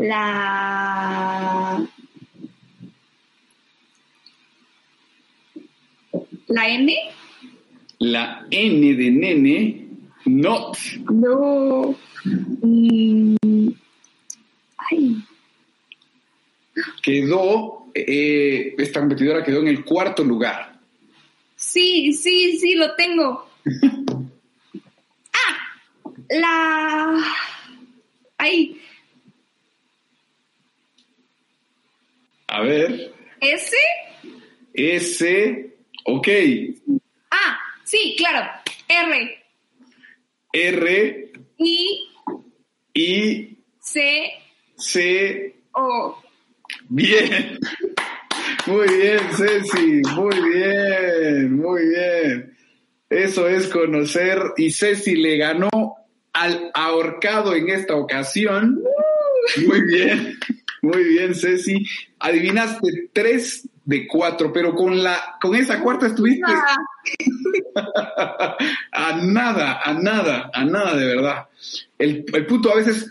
[0.00, 1.86] La.
[6.48, 6.96] La N.
[7.98, 9.88] La N de nene,
[10.24, 10.78] not.
[11.10, 11.94] No.
[12.62, 13.36] Mm.
[14.78, 15.16] Ay.
[17.02, 20.80] Quedó, eh, esta competidora quedó en el cuarto lugar.
[21.56, 23.50] Sí, sí, sí, lo tengo.
[25.34, 25.56] ah,
[26.30, 27.22] la.
[28.38, 28.80] Ay,
[32.52, 33.76] A ver, S.
[34.74, 35.72] S,
[36.04, 36.28] ok.
[37.30, 38.50] Ah, sí, claro.
[38.88, 39.44] R.
[40.52, 42.08] R, I.
[42.92, 44.32] I, C.
[44.76, 46.20] C, O.
[46.88, 47.56] Bien.
[48.66, 50.02] Muy bien, Ceci.
[50.16, 52.56] Muy bien, muy bien.
[53.08, 54.38] Eso es conocer.
[54.56, 55.70] Y Ceci le ganó
[56.32, 58.82] al ahorcado en esta ocasión.
[59.66, 60.36] Muy bien,
[60.82, 61.84] muy bien, Ceci.
[62.18, 66.44] Adivinaste tres de cuatro, pero con la, con esa cuarta estuviste
[68.92, 71.46] a nada, a nada, a nada de verdad.
[71.98, 73.10] El, el punto a veces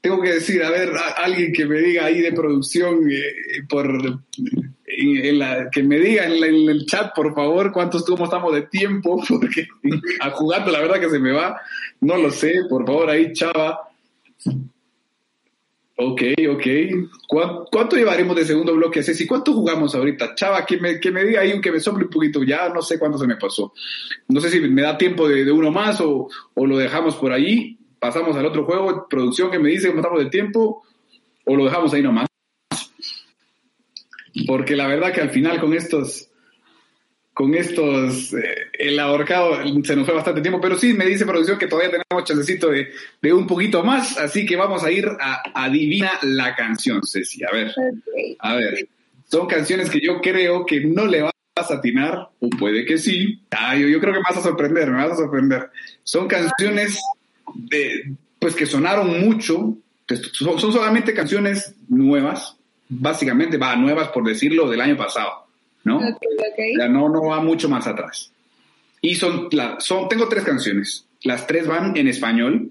[0.00, 3.86] tengo que decir, a ver, a- alguien que me diga ahí de producción, eh, por
[4.86, 8.24] en- en la- que me diga en, la- en el chat, por favor, cuántos cómo
[8.24, 9.66] estamos de tiempo, porque
[10.20, 11.60] a jugando la verdad que se me va,
[12.00, 13.88] no lo sé, por favor ahí, Chava.
[16.04, 16.66] Ok, ok.
[17.28, 19.26] ¿Cuán- ¿Cuánto llevaremos de segundo bloque, Ceci?
[19.26, 20.34] ¿Cuánto jugamos ahorita?
[20.34, 22.42] Chava, que me, que me diga ahí, que me sople un poquito.
[22.42, 23.72] Ya no sé cuánto se me pasó.
[24.28, 27.32] No sé si me da tiempo de, de uno más o, o lo dejamos por
[27.32, 27.78] ahí.
[27.98, 29.06] Pasamos al otro juego.
[29.08, 30.82] Producción que me dice cómo estamos de tiempo
[31.44, 32.26] o lo dejamos ahí nomás.
[34.46, 36.30] Porque la verdad que al final con estos,
[37.34, 41.58] con estos, eh, el ahorcado se nos fue bastante tiempo, pero sí me dice producción
[41.58, 42.90] que todavía tenemos chancecito de,
[43.22, 47.42] de un poquito más, así que vamos a ir a adivina la canción, Ceci.
[47.44, 47.72] A ver,
[48.38, 48.88] a ver.
[49.30, 53.40] Son canciones que yo creo que no le vas a atinar, o puede que sí.
[53.50, 55.70] Ah, yo, yo creo que me vas a sorprender, me vas a sorprender.
[56.02, 57.00] Son canciones
[57.54, 62.56] de, pues que sonaron mucho, que son, son solamente canciones nuevas,
[62.90, 65.41] básicamente, va, nuevas por decirlo, del año pasado,
[65.84, 65.98] ¿no?
[65.98, 66.58] Ok, ok.
[66.78, 68.32] Ya no, no va mucho más atrás.
[69.00, 71.06] Y son, la- son, tengo tres canciones.
[71.22, 72.70] Las tres van en español.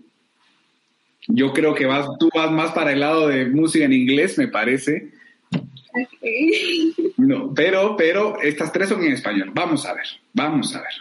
[1.28, 4.47] Yo creo que vas, tú vas más para el lado de música en inglés, me
[4.47, 5.12] parece.
[5.54, 7.13] Ok.
[7.17, 9.52] No, pero, pero estas tres son en español.
[9.54, 10.93] Vamos a ver, vamos a ver.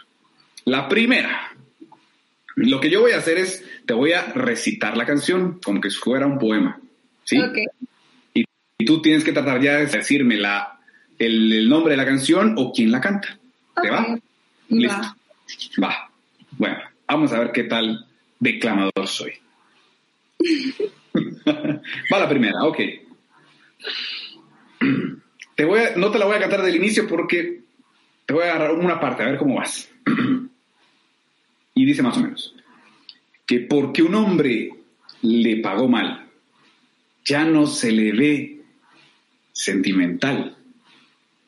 [0.65, 1.53] La primera.
[2.57, 5.89] Lo que yo voy a hacer es, te voy a recitar la canción como que
[5.89, 6.79] si fuera un poema.
[7.23, 7.39] ¿Sí?
[8.33, 8.43] Y,
[8.77, 10.79] y tú tienes que tratar ya de decirme la,
[11.25, 13.37] el, el nombre de la canción o quién la canta.
[13.81, 14.17] ¿Te va?
[14.69, 15.01] Listo.
[15.81, 15.87] Va.
[15.89, 16.11] Va.
[16.57, 18.05] Bueno, vamos a ver qué tal
[18.39, 19.33] declamador soy.
[22.13, 22.79] Va la primera, ok.
[25.55, 27.61] Te voy a- no te la voy a cantar del inicio porque
[28.25, 29.89] te voy a agarrar una parte, a ver cómo vas.
[31.75, 32.55] y dice más o menos,
[33.45, 34.71] que porque un hombre
[35.21, 36.25] le pagó mal,
[37.25, 38.61] ya no se le ve
[39.51, 40.57] sentimental.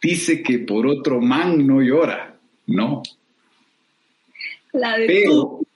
[0.04, 2.38] Dice que por otro man no llora.
[2.68, 3.02] No.
[4.74, 5.32] La de Pero.
[5.32, 5.68] tu-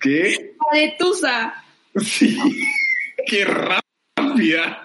[0.00, 0.54] ¿Qué?
[0.72, 1.64] La de Tusa.
[1.96, 2.36] Sí.
[3.26, 4.80] ¡Qué rápida!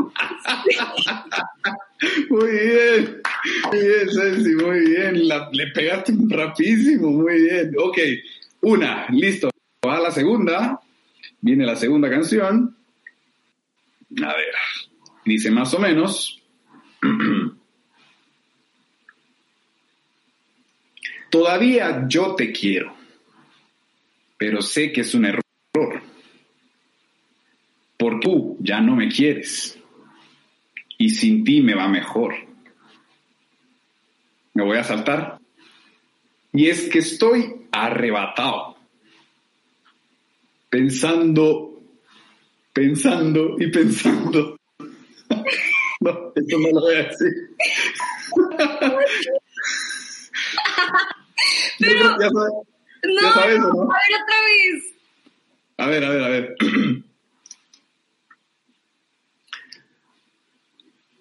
[2.29, 3.21] Muy bien.
[3.71, 5.27] Muy bien, Ceci, muy bien.
[5.27, 7.71] La- le pegaste rapidísimo, muy bien.
[7.77, 7.97] Ok,
[8.61, 9.49] una, listo.
[9.85, 10.79] Va la segunda.
[11.41, 12.75] Viene la segunda canción.
[14.23, 14.53] A ver.
[15.25, 16.41] Dice más o menos.
[21.31, 22.93] Todavía yo te quiero,
[24.37, 25.41] pero sé que es un error.
[27.97, 29.79] Porque tú ya no me quieres
[30.97, 32.35] y sin ti me va mejor.
[34.53, 35.39] Me voy a saltar.
[36.51, 38.75] Y es que estoy arrebatado,
[40.69, 41.81] pensando,
[42.73, 44.57] pensando y pensando.
[46.03, 47.31] No, esto no lo voy a decir.
[51.81, 52.53] Pero- ya sabes,
[53.03, 53.81] No, Ya sabes, no, ¿no?
[53.91, 54.93] a ver otra vez.
[55.77, 56.55] A ver, a ver, a ver.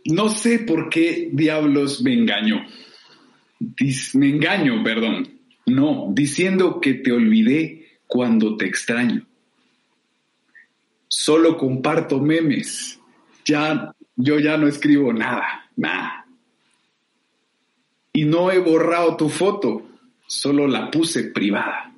[0.07, 2.65] No sé por qué diablos me engañó.
[3.61, 5.39] Dis- me engaño, perdón.
[5.67, 9.27] No, diciendo que te olvidé cuando te extraño.
[11.07, 12.99] Solo comparto memes.
[13.45, 16.27] Ya, yo ya no escribo nada, nada.
[18.13, 19.83] Y no he borrado tu foto,
[20.31, 21.93] solo la puse privada.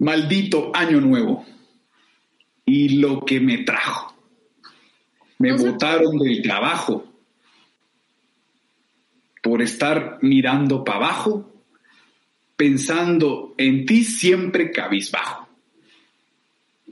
[0.00, 1.46] Maldito año nuevo.
[2.64, 4.12] Y lo que me trajo.
[5.38, 7.06] Me botaron del trabajo
[9.42, 11.52] por estar mirando para abajo,
[12.56, 15.48] pensando en ti siempre cabizbajo.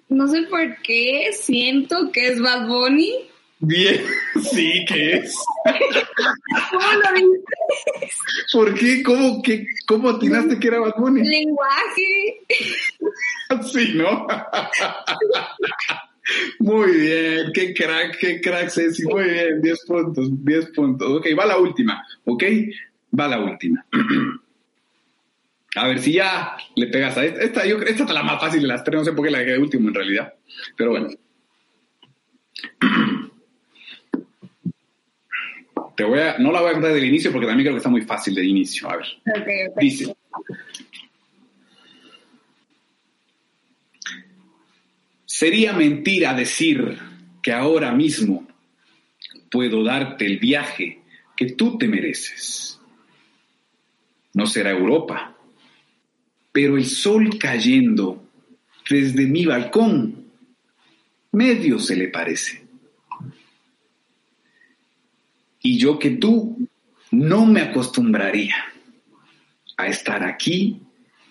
[0.09, 3.30] No sé por qué siento que es Bad Bunny.
[3.61, 4.03] Bien,
[4.53, 5.35] sí que es.
[6.71, 7.57] ¿Cómo lo viste?
[8.53, 9.03] ¿Por qué?
[9.03, 11.23] ¿Cómo, qué, cómo atinaste que era Bad Bunny?
[11.23, 12.41] lenguaje.
[13.71, 14.27] Sí, ¿no?
[16.61, 21.11] Muy bien, qué crack, qué crack, Ceci, muy bien, 10 puntos, 10 puntos.
[21.11, 22.45] Ok, va la última, ¿ok?
[23.19, 23.85] Va la última.
[25.75, 27.41] A ver si ya le pegas a esta.
[27.43, 29.39] Esta, yo, esta es la más fácil de las tres, no sé por qué la
[29.39, 30.35] dejé de último en realidad.
[30.77, 31.09] Pero bueno.
[36.01, 37.91] Te voy a, no la voy a contar del inicio porque también creo que está
[37.91, 38.89] muy fácil del inicio.
[38.89, 39.71] A ver.
[39.79, 40.17] Dice.
[45.27, 46.97] Sería mentira decir
[47.43, 48.49] que ahora mismo
[49.51, 51.03] puedo darte el viaje
[51.37, 52.81] que tú te mereces.
[54.33, 55.37] No será Europa,
[56.51, 58.27] pero el sol cayendo
[58.89, 60.31] desde mi balcón
[61.33, 62.60] medio se le parece.
[65.63, 66.69] Y yo que tú
[67.11, 68.55] no me acostumbraría
[69.77, 70.81] a estar aquí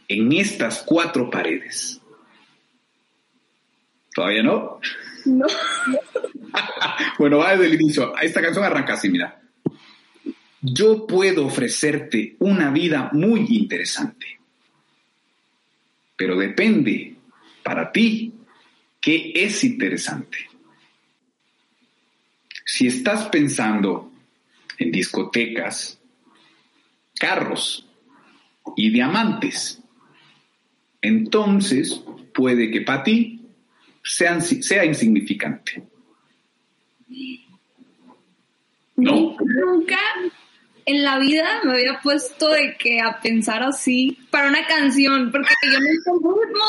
[0.08, 2.02] en estas cuatro paredes.
[4.14, 4.80] ¿Todavía no?
[5.26, 5.48] No.
[7.20, 8.16] Bueno, va desde el inicio.
[8.18, 9.42] Esta canción arranca así, mira.
[10.62, 14.40] Yo puedo ofrecerte una vida muy interesante,
[16.16, 17.16] pero depende
[17.62, 18.34] para ti
[19.00, 20.38] qué es interesante.
[22.66, 24.09] Si estás pensando
[24.80, 26.00] en discotecas,
[27.20, 27.86] carros
[28.76, 29.82] y diamantes,
[31.02, 32.02] entonces
[32.34, 33.42] puede que para ti
[34.04, 35.84] sean- sea insignificante.
[38.96, 39.36] No.
[39.40, 39.98] Nunca
[40.86, 45.50] en la vida me había puesto de que a pensar así para una canción, porque
[45.72, 46.64] yo no tengo ritmo.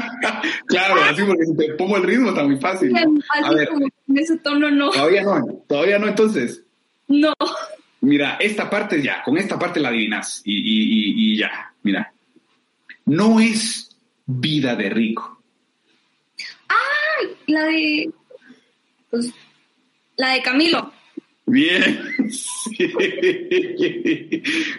[0.66, 2.92] Claro, así porque si te pongo el ritmo está muy fácil.
[2.92, 3.00] ¿no?
[3.44, 3.68] A ver,
[4.08, 4.90] en ese tono no.
[4.90, 6.62] todavía no, todavía no, entonces.
[7.10, 7.34] No.
[8.02, 12.12] Mira, esta parte ya, con esta parte la adivinas y, y- y- y ya, mira.
[13.04, 13.96] No es
[14.26, 15.42] vida de rico.
[17.46, 18.10] La de.
[19.10, 19.32] Pues,
[20.16, 20.92] la de Camilo.
[21.46, 22.76] Bien, sí.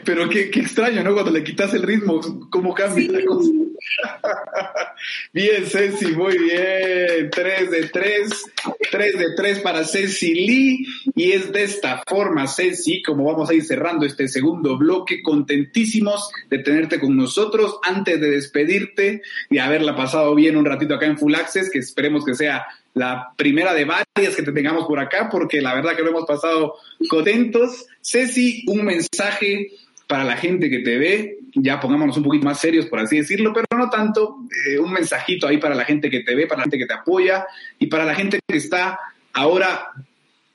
[0.05, 1.13] Pero qué, qué extraño, ¿no?
[1.13, 3.09] Cuando le quitas el ritmo, cómo cambia Sí.
[3.09, 3.51] la cosa.
[5.33, 7.29] Bien, Ceci, muy bien.
[7.31, 8.45] Tres de tres.
[8.91, 10.85] 3 de 3 para Ceci Lee.
[11.15, 16.29] Y es de esta forma, Ceci, como vamos a ir cerrando este segundo bloque, contentísimos
[16.49, 17.79] de tenerte con nosotros.
[17.83, 22.25] Antes de despedirte y haberla pasado bien un ratito acá en Full Access, que esperemos
[22.25, 26.03] que sea la primera de varias que te tengamos por acá, porque la verdad que
[26.03, 26.75] lo hemos pasado
[27.09, 27.85] contentos.
[28.01, 29.71] Ceci, un mensaje
[30.07, 33.53] para la gente que te ve, ya pongámonos un poquito más serios, por así decirlo,
[33.53, 34.37] pero no tanto,
[34.67, 36.93] eh, un mensajito ahí para la gente que te ve, para la gente que te
[36.93, 37.45] apoya
[37.79, 38.99] y para la gente que está
[39.33, 39.91] ahora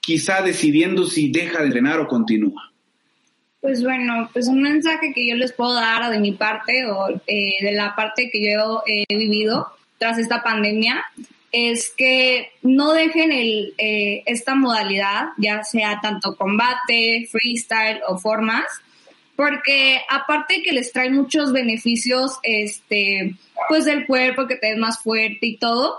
[0.00, 2.72] quizá decidiendo si deja de entrenar o continúa.
[3.60, 7.52] Pues bueno, pues un mensaje que yo les puedo dar de mi parte o eh,
[7.60, 9.66] de la parte que yo he vivido
[9.98, 11.04] tras esta pandemia
[11.52, 18.64] es que no dejen el, eh, esta modalidad, ya sea tanto combate, freestyle o formas,
[19.36, 23.36] porque aparte que les trae muchos beneficios, este,
[23.68, 25.98] pues del cuerpo, que te ves más fuerte y todo,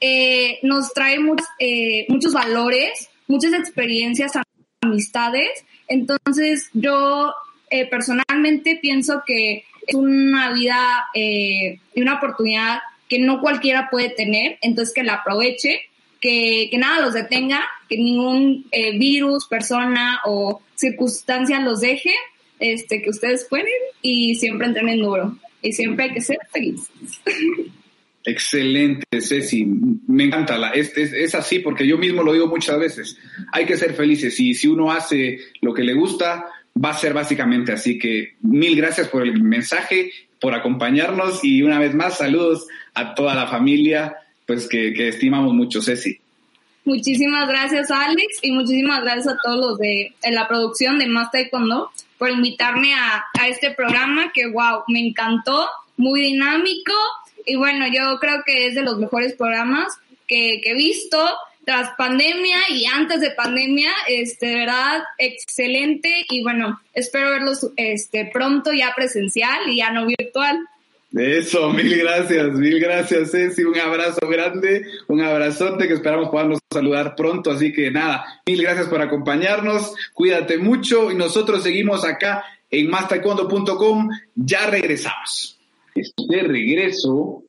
[0.00, 4.32] eh, nos trae muchos, eh, muchos valores, muchas experiencias,
[4.80, 5.64] amistades.
[5.86, 7.32] Entonces yo
[7.70, 14.58] eh, personalmente pienso que es una vida y una oportunidad que no cualquiera puede tener,
[14.62, 15.82] entonces que la aproveche,
[16.20, 22.14] que, que nada los detenga, que ningún virus, persona o circunstancia los deje
[22.62, 23.66] este, que ustedes pueden
[24.00, 25.36] y siempre entrenen duro.
[25.60, 26.88] Y siempre hay que ser felices.
[28.24, 29.66] Excelente, Ceci.
[30.06, 30.56] Me encanta.
[30.56, 33.18] La, es, es, así porque yo mismo lo digo muchas veces.
[33.52, 36.46] Hay que ser felices y si uno hace lo que le gusta,
[36.82, 41.78] va a ser básicamente así que mil gracias por el mensaje, por acompañarnos y una
[41.78, 46.21] vez más saludos a toda la familia, pues que, que estimamos mucho, Ceci.
[46.84, 51.92] Muchísimas gracias, Alex, y muchísimas gracias a todos los de, la producción de Más Taekwondo
[52.18, 56.92] por invitarme a, este programa que, wow, me encantó, muy dinámico.
[57.46, 61.18] Y bueno, yo creo que es de los mejores programas que, he visto
[61.64, 66.24] tras pandemia y antes de pandemia, este, verdad, excelente.
[66.30, 70.58] Y bueno, espero verlos este, pronto ya presencial y ya no virtual.
[71.12, 73.64] Eso, mil gracias, mil gracias, Ceci.
[73.64, 77.50] Un abrazo grande, un abrazote que esperamos podernos saludar pronto.
[77.50, 79.94] Así que nada, mil gracias por acompañarnos.
[80.14, 84.08] Cuídate mucho y nosotros seguimos acá en mastaekwondo.com.
[84.34, 85.58] Ya regresamos.
[85.94, 87.44] De regreso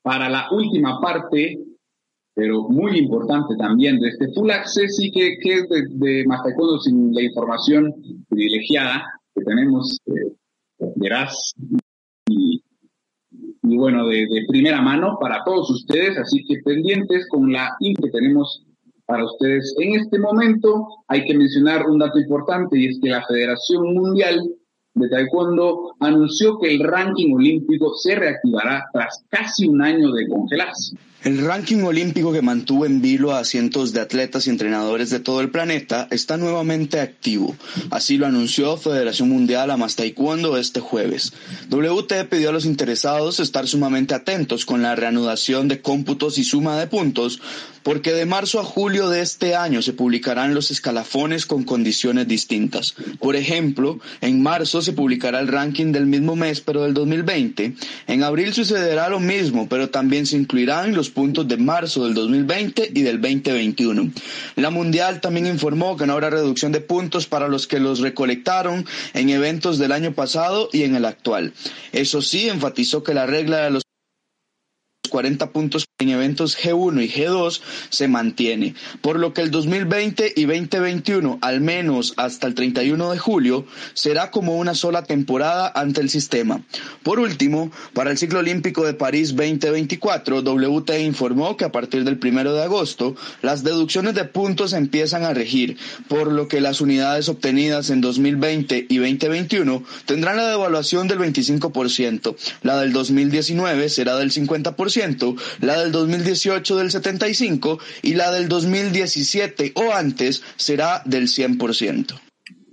[0.00, 1.58] para la última parte,
[2.34, 6.24] pero muy importante también de este Full Access y que, que es de, de
[6.82, 7.94] sin la información
[8.26, 9.98] privilegiada que tenemos.
[10.06, 10.32] Eh,
[10.96, 11.52] verás
[12.26, 12.61] y
[13.62, 18.10] y bueno, de, primera mano para todos ustedes, así que pendientes con la IN que
[18.10, 18.64] tenemos
[19.06, 19.74] para ustedes.
[19.78, 24.50] En este momento hay que mencionar un dato importante y es que la Federación Mundial
[24.94, 30.96] de Taekwondo anunció que el ranking olímpico se reactivará tras casi un año de congelarse.
[31.24, 35.40] El ranking olímpico que mantuvo en vilo a cientos de atletas y entrenadores de todo
[35.40, 37.54] el planeta está nuevamente activo.
[37.90, 41.32] Así lo anunció Federación Mundial a Más Taekwondo este jueves.
[41.70, 46.76] WT pidió a los interesados estar sumamente atentos con la reanudación de cómputos y suma
[46.76, 47.40] de puntos,
[47.84, 52.94] porque de marzo a julio de este año se publicarán los escalafones con condiciones distintas.
[53.20, 57.74] Por ejemplo, en marzo se publicará el ranking del mismo mes, pero del 2020.
[58.08, 62.90] En abril sucederá lo mismo, pero también se incluirán los puntos de marzo del 2020
[62.94, 64.10] y del 2021.
[64.56, 68.86] La Mundial también informó que no habrá reducción de puntos para los que los recolectaron
[69.14, 71.52] en eventos del año pasado y en el actual.
[71.92, 73.82] Eso sí, enfatizó que la regla de los
[75.12, 77.60] 40 puntos en eventos G1 y G2
[77.90, 83.18] se mantiene, por lo que el 2020 y 2021, al menos hasta el 31 de
[83.18, 86.62] julio, será como una sola temporada ante el sistema.
[87.02, 92.18] Por último, para el ciclo olímpico de París 2024, WT informó que a partir del
[92.22, 95.76] 1 de agosto, las deducciones de puntos empiezan a regir,
[96.08, 102.34] por lo que las unidades obtenidas en 2020 y 2021 tendrán la devaluación del 25%,
[102.62, 105.01] la del 2019 será del 50%,
[105.60, 112.18] la del 2018 del 75% y la del 2017 o antes será del 100%.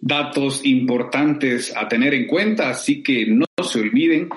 [0.02, 4.30] Datos importantes a tener en cuenta, así que no se olviden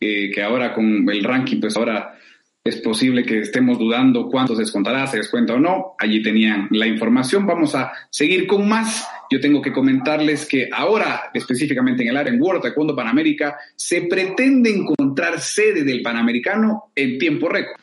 [0.00, 2.18] eh, que ahora con el ranking, pues ahora
[2.64, 5.94] es posible que estemos dudando cuánto se descontará, se descuenta o no.
[5.98, 7.46] Allí tenían la información.
[7.46, 9.04] Vamos a seguir con más.
[9.32, 14.02] Yo tengo que comentarles que ahora, específicamente en el área en World Taekwondo Panamérica, se
[14.02, 17.80] pretende encontrar sede del Panamericano en tiempo récord.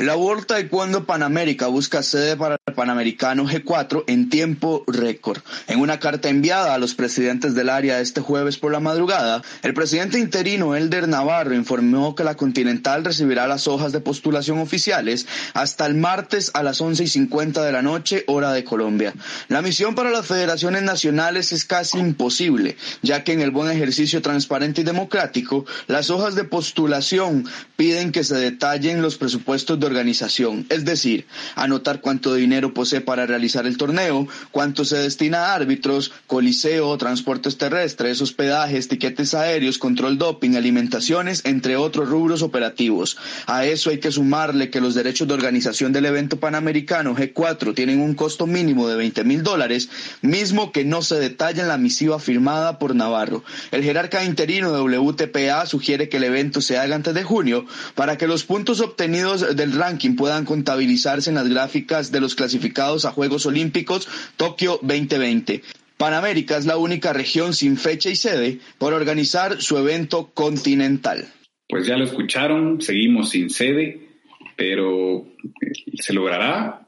[0.00, 5.42] La World Taekwondo Panamérica busca sede para el Panamericano G4 en tiempo récord.
[5.66, 9.74] En una carta enviada a los presidentes del área este jueves por la madrugada, el
[9.74, 15.84] presidente interino Elder Navarro informó que la Continental recibirá las hojas de postulación oficiales hasta
[15.84, 19.12] el martes a las once y cincuenta de la noche, hora de Colombia.
[19.48, 24.22] La misión para las federaciones nacionales es casi imposible, ya que en el buen ejercicio
[24.22, 27.44] transparente y democrático, las hojas de postulación
[27.76, 33.26] piden que se detallen los presupuestos de organización, es decir, anotar cuánto dinero posee para
[33.26, 40.18] realizar el torneo, cuánto se destina a árbitros, coliseo, transportes terrestres, hospedajes, tiquetes aéreos, control
[40.18, 43.16] doping, alimentaciones, entre otros rubros operativos.
[43.46, 48.00] A eso hay que sumarle que los derechos de organización del evento panamericano G4 tienen
[48.00, 49.88] un costo mínimo de 20 mil dólares,
[50.22, 53.44] mismo que no se detalla en la misiva firmada por Navarro.
[53.70, 58.16] El jerarca interino de WTPA sugiere que el evento se haga antes de junio para
[58.16, 63.12] que los puntos obtenidos del ranking puedan contabilizarse en las gráficas de los clasificados a
[63.12, 65.62] Juegos Olímpicos Tokio 2020.
[65.96, 71.26] Panamérica es la única región sin fecha y sede por organizar su evento continental.
[71.68, 74.08] Pues ya lo escucharon, seguimos sin sede,
[74.56, 76.86] pero eh, ¿se logrará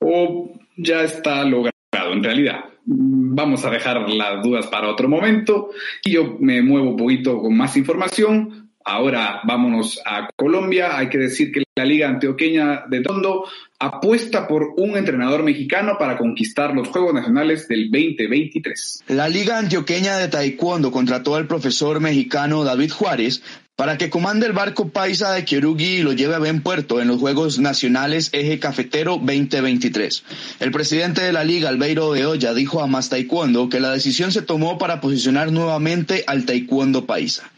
[0.00, 2.64] o ya está logrado en realidad?
[2.84, 5.70] Vamos a dejar las dudas para otro momento
[6.04, 10.96] y yo me muevo un poquito con más información Ahora vámonos a Colombia.
[10.96, 13.44] Hay que decir que la Liga Antioqueña de Tondo
[13.80, 19.02] apuesta por un entrenador mexicano para conquistar los Juegos Nacionales del 2023.
[19.08, 23.42] La Liga Antioqueña de Taekwondo contrató al profesor mexicano David Juárez
[23.74, 27.08] para que comande el barco paisa de Kierugi y lo lleve a buen puerto en
[27.08, 30.22] los Juegos Nacionales Eje Cafetero 2023.
[30.60, 34.42] El presidente de la liga, Albeiro Beoya, dijo a Más Taekwondo que la decisión se
[34.42, 37.50] tomó para posicionar nuevamente al taekwondo paisa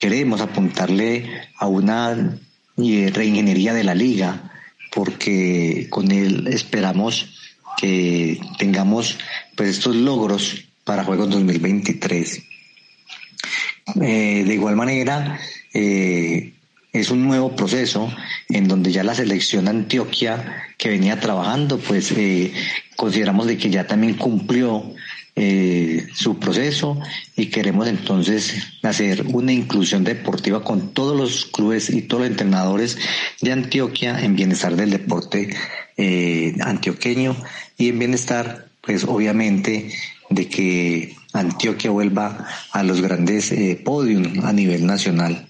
[0.00, 2.38] queremos apuntarle a una
[2.78, 4.50] eh, reingeniería de la liga,
[4.90, 7.36] porque con él esperamos
[7.76, 9.18] que tengamos
[9.54, 12.42] pues estos logros para Juegos 2023.
[14.00, 15.38] Eh, de igual manera,
[15.74, 16.54] eh,
[16.92, 18.12] es un nuevo proceso
[18.48, 22.12] en donde ya la selección Antioquia que venía trabajando, pues
[22.96, 24.94] consideramos de que ya también cumplió
[25.36, 26.98] eh, su proceso
[27.36, 32.98] y queremos entonces hacer una inclusión deportiva con todos los clubes y todos los entrenadores
[33.40, 35.50] de Antioquia en bienestar del deporte
[35.96, 37.36] eh, antioqueño
[37.76, 39.92] y en bienestar, pues obviamente,
[40.30, 45.49] de que Antioquia vuelva a los grandes eh, podios a nivel nacional.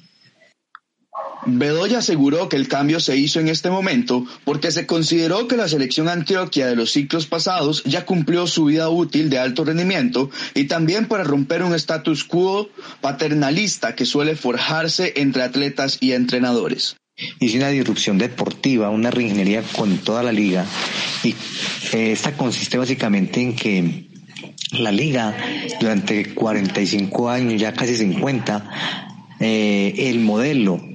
[1.47, 5.68] Bedoya aseguró que el cambio se hizo en este momento porque se consideró que la
[5.68, 10.64] selección Antioquia de los ciclos pasados ya cumplió su vida útil de alto rendimiento y
[10.64, 12.68] también para romper un status quo
[13.01, 16.97] paternalista que suele forjarse entre atletas y entrenadores.
[17.38, 20.66] Hice una disrupción deportiva, una reingeniería con toda la liga
[21.22, 21.34] y
[21.93, 24.09] eh, esta consiste básicamente en que
[24.72, 25.36] la liga
[25.80, 28.70] durante 45 años, ya casi 50,
[29.41, 30.89] eh, el modelo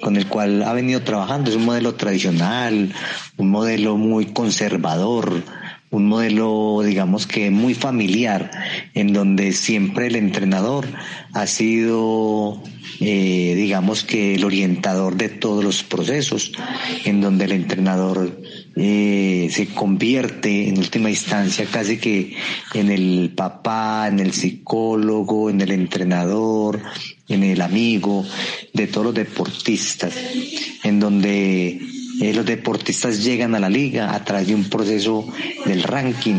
[0.00, 1.50] con el cual ha venido trabajando.
[1.50, 2.92] Es un modelo tradicional,
[3.36, 5.42] un modelo muy conservador,
[5.90, 8.50] un modelo, digamos que muy familiar,
[8.94, 10.86] en donde siempre el entrenador
[11.32, 12.62] ha sido,
[13.00, 16.52] eh, digamos que el orientador de todos los procesos,
[17.04, 18.40] en donde el entrenador
[18.76, 22.36] eh, se convierte en última instancia casi que
[22.74, 26.80] en el papá, en el psicólogo, en el entrenador,
[27.28, 28.24] en el amigo
[28.72, 30.14] de todos los deportistas,
[30.84, 31.80] en donde
[32.20, 35.26] eh, los deportistas llegan a la liga a través de un proceso
[35.66, 36.38] del ranking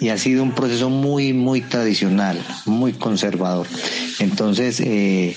[0.00, 3.66] y ha sido un proceso muy, muy tradicional, muy conservador.
[4.20, 5.36] Entonces, eh,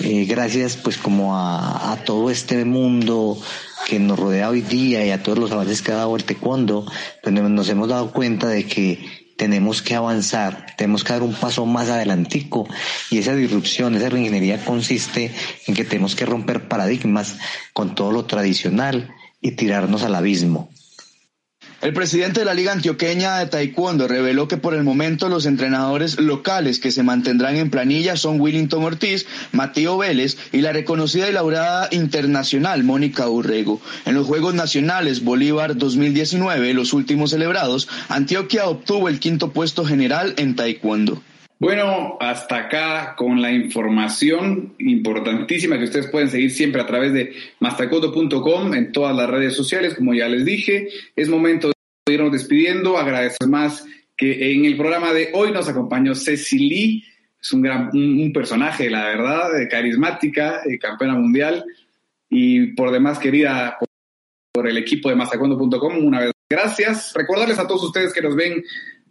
[0.00, 3.40] eh, gracias pues como a, todo este mundo
[3.88, 6.86] que nos rodea hoy día y a todos los avances que ha dado el taekwondo,
[7.22, 11.66] pues nos hemos dado cuenta de que tenemos que avanzar, tenemos que dar un paso
[11.66, 12.66] más adelantico
[13.10, 15.32] y esa disrupción, esa reingeniería consiste
[15.66, 17.36] en que tenemos que romper paradigmas
[17.72, 20.70] con todo lo tradicional y tirarnos al abismo.
[21.82, 26.18] El presidente de la Liga Antioqueña de Taekwondo reveló que por el momento los entrenadores
[26.18, 31.32] locales que se mantendrán en planilla son Willington Ortiz, Mateo Vélez y la reconocida y
[31.32, 33.82] laureada internacional Mónica Urrego.
[34.06, 40.32] En los Juegos Nacionales Bolívar 2019, los últimos celebrados, Antioquia obtuvo el quinto puesto general
[40.38, 41.22] en Taekwondo.
[41.58, 47.34] Bueno, hasta acá con la información importantísima que ustedes pueden seguir siempre a través de
[47.60, 50.88] mastacodo.com en todas las redes sociales, como ya les dije.
[51.14, 52.98] Es momento de irnos despidiendo.
[52.98, 53.86] Agradecer más
[54.18, 57.04] que en el programa de hoy nos acompañó Ceci Lee.
[57.40, 61.64] Es un gran un, personaje, la verdad, carismática, campeona mundial
[62.28, 63.78] y por demás querida
[64.52, 66.04] por el equipo de mastaekwondo.com.
[66.04, 67.14] Una vez gracias.
[67.14, 68.62] Recordarles a todos ustedes que nos ven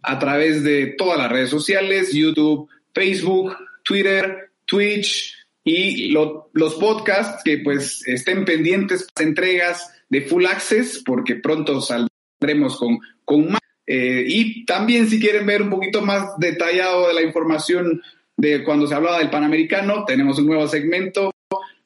[0.06, 5.34] a través de todas las redes sociales, YouTube, Facebook, Twitter, Twitch
[5.64, 13.00] y los podcasts que pues estén pendientes entregas de Full Access porque pronto saldremos con,
[13.24, 13.60] con más.
[13.84, 18.00] Eh, y también si quieren ver un poquito más detallado de la información
[18.36, 21.32] de cuando se hablaba del Panamericano, tenemos un nuevo segmento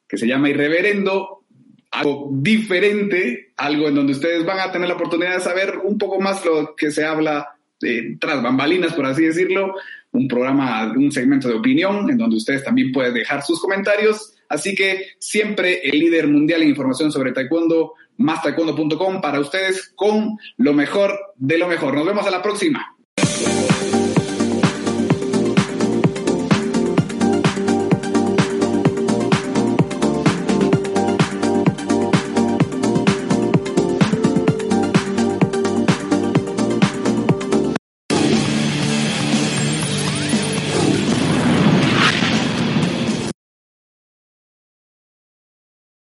[0.06, 1.44] que se llama Irreverendo,
[1.90, 6.20] algo diferente, algo en donde ustedes van a tener la oportunidad de saber un poco
[6.20, 9.74] más lo que se habla eh, tras bambalinas, por así decirlo,
[10.12, 14.34] un programa, un segmento de opinión en donde ustedes también pueden dejar sus comentarios.
[14.48, 20.72] Así que siempre el líder mundial en información sobre taekwondo, mastaekwondo.com para ustedes con lo
[20.72, 21.94] mejor de lo mejor.
[21.94, 22.96] Nos vemos a la próxima.